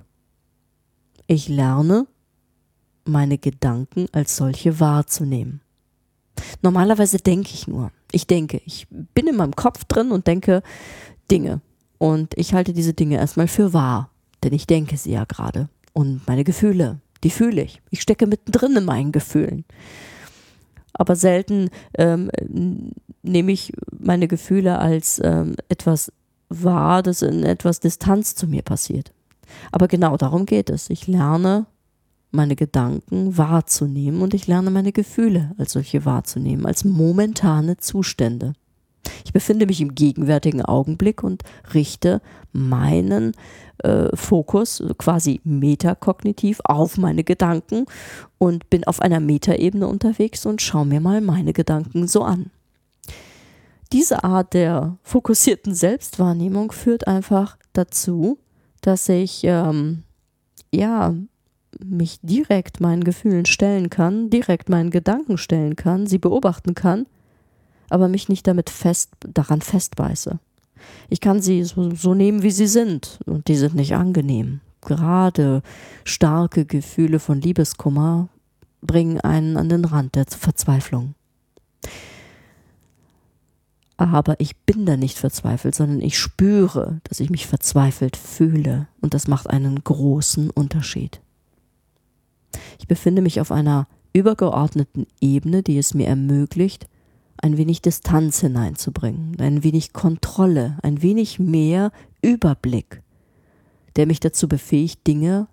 Ich 1.26 1.48
lerne, 1.48 2.06
meine 3.04 3.38
Gedanken 3.38 4.06
als 4.12 4.36
solche 4.36 4.80
wahrzunehmen. 4.80 5.60
Normalerweise 6.62 7.18
denke 7.18 7.50
ich 7.52 7.66
nur. 7.66 7.90
Ich 8.10 8.26
denke, 8.26 8.60
ich 8.64 8.86
bin 8.90 9.26
in 9.26 9.36
meinem 9.36 9.56
Kopf 9.56 9.84
drin 9.84 10.12
und 10.12 10.26
denke 10.26 10.62
Dinge. 11.30 11.60
Und 11.98 12.36
ich 12.36 12.54
halte 12.54 12.72
diese 12.72 12.94
Dinge 12.94 13.16
erstmal 13.16 13.48
für 13.48 13.72
wahr, 13.72 14.10
denn 14.42 14.52
ich 14.52 14.66
denke 14.66 14.96
sie 14.96 15.12
ja 15.12 15.24
gerade. 15.24 15.68
Und 15.92 16.26
meine 16.26 16.44
Gefühle, 16.44 17.00
die 17.22 17.30
fühle 17.30 17.62
ich. 17.62 17.80
Ich 17.90 18.02
stecke 18.02 18.26
mittendrin 18.26 18.76
in 18.76 18.84
meinen 18.84 19.12
Gefühlen. 19.12 19.64
Aber 20.92 21.16
selten 21.16 21.70
ähm, 21.96 22.30
nehme 23.22 23.52
ich 23.52 23.72
meine 23.98 24.28
Gefühle 24.28 24.78
als 24.78 25.20
ähm, 25.22 25.54
etwas 25.68 26.12
wahr, 26.48 27.02
dass 27.02 27.22
in 27.22 27.44
etwas 27.44 27.80
Distanz 27.80 28.34
zu 28.34 28.46
mir 28.46 28.62
passiert. 28.62 29.12
Aber 29.70 29.88
genau 29.88 30.16
darum 30.16 30.46
geht 30.46 30.70
es. 30.70 30.90
Ich 30.90 31.06
lerne 31.06 31.66
meine 32.32 32.56
Gedanken 32.56 33.36
wahrzunehmen 33.36 34.22
und 34.22 34.34
ich 34.34 34.46
lerne 34.46 34.70
meine 34.70 34.92
Gefühle 34.92 35.52
als 35.58 35.72
solche 35.72 36.04
wahrzunehmen, 36.04 36.66
als 36.66 36.84
momentane 36.84 37.76
Zustände. 37.76 38.54
Ich 39.24 39.32
befinde 39.32 39.66
mich 39.66 39.80
im 39.80 39.94
gegenwärtigen 39.94 40.62
Augenblick 40.62 41.22
und 41.22 41.42
richte 41.74 42.20
meinen 42.52 43.32
äh, 43.78 44.14
Fokus 44.14 44.82
quasi 44.98 45.40
metakognitiv 45.44 46.60
auf 46.64 46.98
meine 46.98 47.24
Gedanken 47.24 47.86
und 48.38 48.70
bin 48.70 48.84
auf 48.84 49.00
einer 49.00 49.20
Metaebene 49.20 49.86
unterwegs 49.86 50.46
und 50.46 50.62
schaue 50.62 50.86
mir 50.86 51.00
mal 51.00 51.20
meine 51.20 51.52
Gedanken 51.52 52.06
so 52.06 52.22
an 52.22 52.50
diese 53.92 54.24
Art 54.24 54.54
der 54.54 54.96
fokussierten 55.02 55.74
Selbstwahrnehmung 55.74 56.72
führt 56.72 57.06
einfach 57.06 57.58
dazu, 57.72 58.38
dass 58.80 59.08
ich 59.08 59.42
ähm, 59.44 60.04
ja 60.72 61.14
mich 61.84 62.18
direkt 62.22 62.80
meinen 62.80 63.04
Gefühlen 63.04 63.46
stellen 63.46 63.90
kann, 63.90 64.30
direkt 64.30 64.68
meinen 64.68 64.90
Gedanken 64.90 65.38
stellen 65.38 65.76
kann, 65.76 66.06
sie 66.06 66.18
beobachten 66.18 66.74
kann, 66.74 67.06
aber 67.88 68.08
mich 68.08 68.28
nicht 68.28 68.46
damit 68.46 68.70
fest 68.70 69.10
daran 69.20 69.60
festbeiße. 69.60 70.38
Ich 71.08 71.20
kann 71.20 71.40
sie 71.40 71.62
so, 71.62 71.94
so 71.94 72.14
nehmen, 72.14 72.42
wie 72.42 72.50
sie 72.50 72.66
sind, 72.66 73.20
und 73.26 73.48
die 73.48 73.56
sind 73.56 73.74
nicht 73.74 73.94
angenehm. 73.94 74.60
Gerade 74.80 75.62
starke 76.04 76.64
Gefühle 76.64 77.20
von 77.20 77.40
Liebeskummer 77.40 78.28
bringen 78.80 79.20
einen 79.20 79.56
an 79.56 79.68
den 79.68 79.84
Rand 79.84 80.16
der 80.16 80.26
Verzweiflung 80.26 81.14
aber 84.10 84.40
ich 84.40 84.56
bin 84.56 84.84
da 84.84 84.96
nicht 84.96 85.16
verzweifelt, 85.16 85.76
sondern 85.76 86.00
ich 86.00 86.18
spüre, 86.18 87.00
dass 87.04 87.20
ich 87.20 87.30
mich 87.30 87.46
verzweifelt 87.46 88.16
fühle 88.16 88.88
und 89.00 89.14
das 89.14 89.28
macht 89.28 89.48
einen 89.48 89.84
großen 89.84 90.50
Unterschied. 90.50 91.20
Ich 92.78 92.86
befinde 92.86 93.22
mich 93.22 93.40
auf 93.40 93.52
einer 93.52 93.86
übergeordneten 94.12 95.06
Ebene, 95.20 95.62
die 95.62 95.78
es 95.78 95.94
mir 95.94 96.06
ermöglicht, 96.06 96.86
ein 97.38 97.56
wenig 97.56 97.82
Distanz 97.82 98.40
hineinzubringen, 98.40 99.36
ein 99.40 99.64
wenig 99.64 99.92
Kontrolle, 99.92 100.78
ein 100.82 101.02
wenig 101.02 101.38
mehr 101.38 101.90
Überblick, 102.20 103.02
der 103.96 104.06
mich 104.06 104.20
dazu 104.20 104.48
befähigt, 104.48 105.06
Dinge 105.06 105.48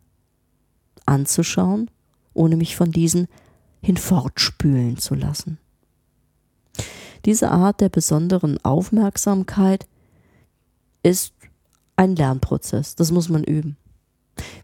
anzuschauen, 1.06 1.90
ohne 2.34 2.58
mich 2.58 2.76
von 2.76 2.92
diesen 2.92 3.28
hinfortspülen 3.82 4.98
zu 4.98 5.16
lassen. 5.16 5.58
Diese 7.26 7.52
Art 7.52 7.82
der 7.82 7.90
besonderen 7.90 8.64
Aufmerksamkeit 8.64 9.88
ist 11.04 11.34
ein 11.96 12.16
Lernprozess. 12.16 12.96
Das 12.96 13.12
muss 13.12 13.30
man 13.30 13.44
üben. 13.44 13.78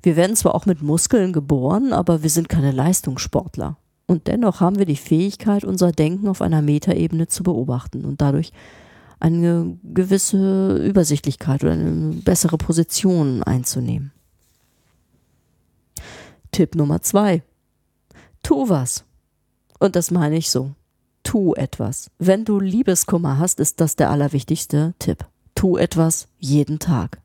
Wir 0.01 0.15
werden 0.15 0.35
zwar 0.35 0.55
auch 0.55 0.65
mit 0.65 0.81
Muskeln 0.81 1.33
geboren, 1.33 1.93
aber 1.93 2.23
wir 2.23 2.29
sind 2.29 2.49
keine 2.49 2.71
Leistungssportler. 2.71 3.77
Und 4.07 4.27
dennoch 4.27 4.59
haben 4.59 4.77
wir 4.77 4.85
die 4.85 4.95
Fähigkeit, 4.95 5.63
unser 5.63 5.91
Denken 5.91 6.27
auf 6.27 6.41
einer 6.41 6.61
Metaebene 6.61 7.27
zu 7.27 7.43
beobachten 7.43 8.05
und 8.05 8.21
dadurch 8.21 8.51
eine 9.19 9.77
gewisse 9.83 10.77
Übersichtlichkeit 10.77 11.63
oder 11.63 11.73
eine 11.73 12.13
bessere 12.15 12.57
Position 12.57 13.41
einzunehmen. 13.41 14.11
Tipp 16.51 16.75
Nummer 16.75 17.01
zwei. 17.01 17.41
Tu 18.43 18.69
was. 18.69 19.05
Und 19.79 19.95
das 19.95 20.11
meine 20.11 20.37
ich 20.37 20.51
so 20.51 20.75
tu 21.25 21.53
etwas. 21.55 22.09
Wenn 22.19 22.45
du 22.45 22.59
Liebeskummer 22.59 23.37
hast, 23.39 23.59
ist 23.59 23.81
das 23.81 23.97
der 23.97 24.09
allerwichtigste 24.09 24.93
Tipp. 24.99 25.25
Tu 25.55 25.75
etwas 25.75 26.27
jeden 26.39 26.79
Tag. 26.79 27.19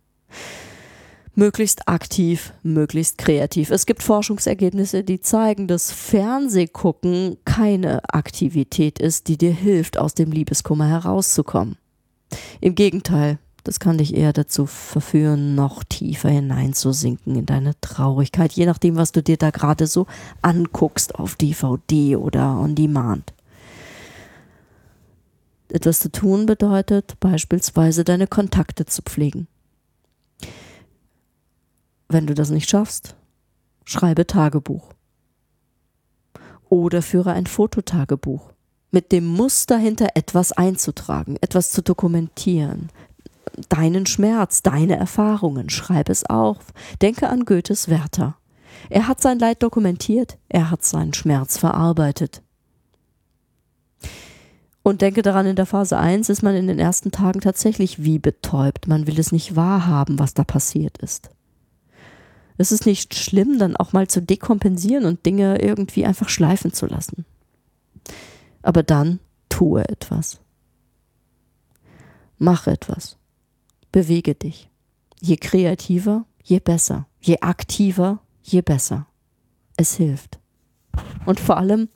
Möglichst 1.35 1.88
aktiv, 1.88 2.53
möglichst 2.62 3.16
kreativ. 3.16 3.71
Es 3.71 3.87
gibt 3.87 4.03
Forschungsergebnisse, 4.03 5.05
die 5.05 5.21
zeigen, 5.21 5.69
dass 5.69 5.93
Fernsehgucken 5.93 7.37
keine 7.45 8.03
Aktivität 8.12 8.99
ist, 8.99 9.29
die 9.29 9.38
dir 9.38 9.53
hilft, 9.53 9.97
aus 9.97 10.14
dem 10.14 10.33
Liebeskummer 10.33 10.88
herauszukommen. 10.88 11.77
Im 12.61 12.75
Gegenteil, 12.75 13.38
das 13.64 13.79
kann 13.79 13.99
dich 13.99 14.14
eher 14.16 14.33
dazu 14.33 14.66
verführen, 14.66 15.55
noch 15.55 15.85
tiefer 15.85 16.31
hineinzusinken 16.31 17.37
in 17.37 17.47
deine 17.47 17.79
Traurigkeit, 17.81 18.53
je 18.53 18.66
nachdem, 18.66 18.97
was 18.97 19.12
du 19.12 19.23
dir 19.23 19.37
da 19.37 19.51
gerade 19.51 19.87
so 19.87 20.07
anguckst 20.43 21.14
auf 21.14 21.37
DVD 21.37 22.16
oder 22.16 22.59
on 22.59 22.75
demand. 22.75 23.33
Etwas 25.69 26.01
zu 26.01 26.11
tun 26.11 26.47
bedeutet 26.47 27.21
beispielsweise 27.21 28.03
deine 28.03 28.27
Kontakte 28.27 28.87
zu 28.87 29.03
pflegen. 29.03 29.47
Wenn 32.11 32.27
du 32.27 32.35
das 32.35 32.51
nicht 32.51 32.68
schaffst, 32.68 33.14
schreibe 33.85 34.27
Tagebuch. 34.27 34.92
Oder 36.68 37.03
führe 37.03 37.33
ein 37.33 37.46
Fototagebuch 37.46 38.53
mit 38.90 39.12
dem 39.12 39.25
Muster 39.25 39.79
hinter 39.79 40.09
etwas 40.16 40.51
einzutragen, 40.51 41.37
etwas 41.40 41.70
zu 41.70 41.83
dokumentieren, 41.83 42.88
deinen 43.68 44.07
Schmerz, 44.07 44.62
deine 44.62 44.96
Erfahrungen, 44.96 45.70
schreib 45.70 46.09
es 46.09 46.25
auf. 46.25 46.59
Denke 47.01 47.29
an 47.29 47.44
Goethes 47.44 47.88
Werther. 47.88 48.37
Er 48.88 49.07
hat 49.07 49.20
sein 49.20 49.38
Leid 49.38 49.62
dokumentiert, 49.62 50.37
er 50.49 50.73
hat 50.73 50.85
seinen 50.85 51.14
Schmerz 51.14 51.59
verarbeitet. 51.59 52.42
Und 54.83 55.03
denke 55.03 55.23
daran, 55.23 55.46
in 55.46 55.55
der 55.55 55.66
Phase 55.66 55.96
1 55.96 56.29
ist 56.29 56.42
man 56.42 56.57
in 56.57 56.66
den 56.66 56.81
ersten 56.81 57.12
Tagen 57.12 57.40
tatsächlich 57.40 58.03
wie 58.03 58.18
betäubt. 58.18 58.88
Man 58.88 59.07
will 59.07 59.20
es 59.20 59.31
nicht 59.31 59.55
wahrhaben, 59.55 60.18
was 60.18 60.35
da 60.35 60.42
passiert 60.42 60.99
ist. 60.99 61.31
Es 62.61 62.73
ist 62.73 62.85
nicht 62.85 63.14
schlimm, 63.14 63.59
dann 63.59 63.75
auch 63.75 63.94
mal 63.94 64.07
zu 64.07 64.20
dekompensieren 64.20 65.07
und 65.07 65.25
Dinge 65.25 65.62
irgendwie 65.62 66.05
einfach 66.05 66.29
schleifen 66.29 66.75
zu 66.75 66.85
lassen. 66.85 67.25
Aber 68.61 68.83
dann 68.83 69.18
tue 69.49 69.88
etwas. 69.88 70.42
Mach 72.37 72.66
etwas. 72.66 73.16
Bewege 73.92 74.35
dich. 74.35 74.68
Je 75.23 75.38
kreativer, 75.38 76.27
je 76.42 76.59
besser. 76.61 77.07
Je 77.23 77.40
aktiver, 77.40 78.20
je 78.42 78.61
besser. 78.61 79.07
Es 79.79 79.94
hilft. 79.94 80.38
Und 81.25 81.40
vor 81.40 81.57
allem 81.57 81.88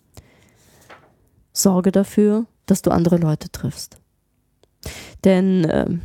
sorge 1.52 1.92
dafür, 1.92 2.46
dass 2.64 2.80
du 2.80 2.90
andere 2.90 3.18
Leute 3.18 3.50
triffst. 3.50 3.98
Denn 5.24 5.64
äh, 5.64 5.98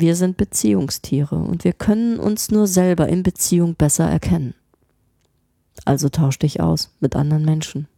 wir 0.00 0.16
sind 0.16 0.36
Beziehungstiere 0.36 1.36
und 1.36 1.64
wir 1.64 1.72
können 1.72 2.18
uns 2.18 2.50
nur 2.50 2.66
selber 2.66 3.08
in 3.08 3.22
Beziehung 3.22 3.74
besser 3.74 4.08
erkennen. 4.10 4.54
Also 5.84 6.08
tausch 6.08 6.38
dich 6.38 6.60
aus 6.60 6.94
mit 7.00 7.16
anderen 7.16 7.44
Menschen. 7.44 7.88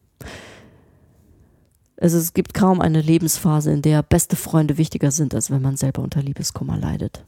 Also 1.97 2.19
es 2.19 2.35
gibt 2.35 2.53
kaum 2.53 2.81
eine 2.81 3.01
Lebensphase, 3.01 3.73
in 3.73 3.83
der 3.83 4.03
beste 4.03 4.37
Freunde 4.37 4.77
wichtiger 4.77 5.11
sind, 5.11 5.35
als 5.35 5.51
wenn 5.51 5.63
man 5.63 5.77
selber 5.77 6.03
unter 6.03 6.21
Liebeskummer 6.21 6.77
leidet. 6.77 7.25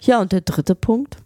Ja, 0.00 0.20
und 0.20 0.32
der 0.32 0.40
dritte 0.40 0.74
Punkt, 0.74 1.18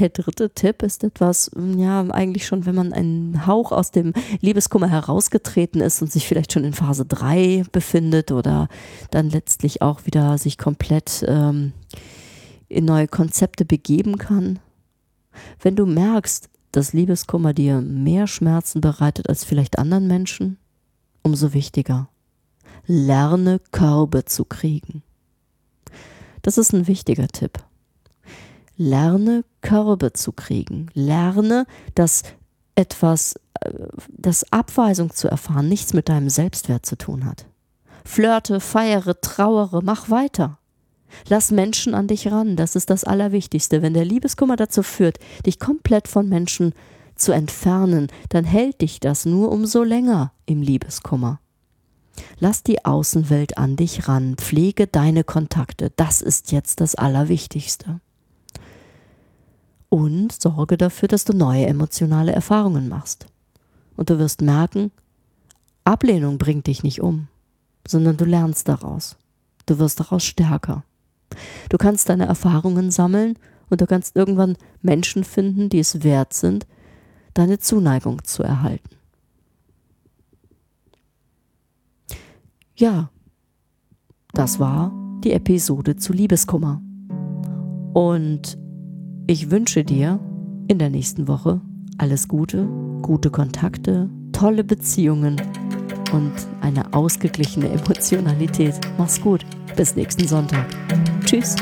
der 0.00 0.10
dritte 0.10 0.50
Tipp 0.50 0.82
ist 0.82 1.04
etwas, 1.04 1.50
ja, 1.76 2.02
eigentlich 2.10 2.46
schon, 2.46 2.66
wenn 2.66 2.74
man 2.74 2.92
einen 2.92 3.46
Hauch 3.46 3.72
aus 3.72 3.90
dem 3.90 4.12
Liebeskummer 4.40 4.88
herausgetreten 4.88 5.80
ist 5.80 6.02
und 6.02 6.12
sich 6.12 6.26
vielleicht 6.26 6.52
schon 6.52 6.64
in 6.64 6.72
Phase 6.72 7.04
3 7.04 7.64
befindet 7.72 8.32
oder 8.32 8.68
dann 9.10 9.30
letztlich 9.30 9.82
auch 9.82 10.06
wieder 10.06 10.38
sich 10.38 10.58
komplett 10.58 11.24
ähm, 11.26 11.72
in 12.68 12.84
neue 12.84 13.08
Konzepte 13.08 13.64
begeben 13.64 14.18
kann. 14.18 14.58
Wenn 15.60 15.76
du 15.76 15.86
merkst, 15.86 16.48
dass 16.72 16.92
Liebeskummer 16.92 17.52
dir 17.52 17.80
mehr 17.80 18.26
Schmerzen 18.26 18.80
bereitet 18.80 19.28
als 19.28 19.44
vielleicht 19.44 19.78
anderen 19.78 20.06
Menschen, 20.06 20.58
umso 21.22 21.52
wichtiger. 21.52 22.08
Lerne 22.86 23.60
Körbe 23.70 24.24
zu 24.24 24.44
kriegen. 24.44 25.02
Das 26.40 26.58
ist 26.58 26.72
ein 26.72 26.88
wichtiger 26.88 27.28
Tipp. 27.28 27.62
Lerne 28.76 29.44
Körbe 29.60 30.12
zu 30.12 30.32
kriegen. 30.32 30.88
Lerne, 30.94 31.66
dass 31.94 32.22
etwas, 32.74 33.34
äh, 33.60 33.70
dass 34.08 34.50
Abweisung 34.52 35.10
zu 35.10 35.28
erfahren 35.28 35.68
nichts 35.68 35.92
mit 35.92 36.08
deinem 36.08 36.30
Selbstwert 36.30 36.86
zu 36.86 36.96
tun 36.96 37.24
hat. 37.24 37.46
Flirte, 38.04 38.60
feiere, 38.60 39.20
trauere, 39.20 39.80
mach 39.82 40.10
weiter. 40.10 40.58
Lass 41.28 41.50
Menschen 41.50 41.94
an 41.94 42.08
dich 42.08 42.32
ran, 42.32 42.56
das 42.56 42.74
ist 42.74 42.88
das 42.90 43.04
Allerwichtigste. 43.04 43.82
Wenn 43.82 43.94
der 43.94 44.04
Liebeskummer 44.04 44.56
dazu 44.56 44.82
führt, 44.82 45.18
dich 45.44 45.58
komplett 45.58 46.08
von 46.08 46.28
Menschen 46.28 46.72
zu 47.14 47.32
entfernen, 47.32 48.08
dann 48.30 48.44
hält 48.44 48.80
dich 48.80 48.98
das 48.98 49.26
nur 49.26 49.52
umso 49.52 49.82
länger 49.82 50.32
im 50.46 50.62
Liebeskummer. 50.62 51.40
Lass 52.38 52.62
die 52.62 52.84
Außenwelt 52.84 53.58
an 53.58 53.76
dich 53.76 54.08
ran, 54.08 54.36
pflege 54.36 54.86
deine 54.86 55.24
Kontakte, 55.24 55.92
das 55.96 56.20
ist 56.20 56.52
jetzt 56.52 56.80
das 56.80 56.94
Allerwichtigste. 56.94 58.00
Und 59.92 60.32
sorge 60.40 60.78
dafür, 60.78 61.06
dass 61.06 61.26
du 61.26 61.34
neue 61.34 61.66
emotionale 61.66 62.32
Erfahrungen 62.32 62.88
machst. 62.88 63.26
Und 63.94 64.08
du 64.08 64.18
wirst 64.18 64.40
merken, 64.40 64.90
Ablehnung 65.84 66.38
bringt 66.38 66.66
dich 66.66 66.82
nicht 66.82 67.02
um, 67.02 67.28
sondern 67.86 68.16
du 68.16 68.24
lernst 68.24 68.68
daraus. 68.68 69.18
Du 69.66 69.78
wirst 69.78 70.00
daraus 70.00 70.24
stärker. 70.24 70.82
Du 71.68 71.76
kannst 71.76 72.08
deine 72.08 72.24
Erfahrungen 72.24 72.90
sammeln 72.90 73.38
und 73.68 73.82
du 73.82 73.86
kannst 73.86 74.16
irgendwann 74.16 74.56
Menschen 74.80 75.24
finden, 75.24 75.68
die 75.68 75.80
es 75.80 76.02
wert 76.02 76.32
sind, 76.32 76.66
deine 77.34 77.58
Zuneigung 77.58 78.24
zu 78.24 78.42
erhalten. 78.42 78.96
Ja, 82.76 83.10
das 84.32 84.58
war 84.58 84.90
die 85.22 85.32
Episode 85.32 85.96
zu 85.96 86.14
Liebeskummer. 86.14 86.80
Und 87.92 88.56
ich 89.26 89.50
wünsche 89.50 89.84
dir 89.84 90.18
in 90.68 90.78
der 90.78 90.90
nächsten 90.90 91.28
Woche 91.28 91.60
alles 91.98 92.28
Gute, 92.28 92.66
gute 93.02 93.30
Kontakte, 93.30 94.10
tolle 94.32 94.64
Beziehungen 94.64 95.40
und 96.12 96.32
eine 96.60 96.92
ausgeglichene 96.92 97.68
Emotionalität. 97.68 98.74
Mach's 98.98 99.20
gut. 99.20 99.44
Bis 99.76 99.96
nächsten 99.96 100.26
Sonntag. 100.26 100.66
Tschüss. 101.24 101.56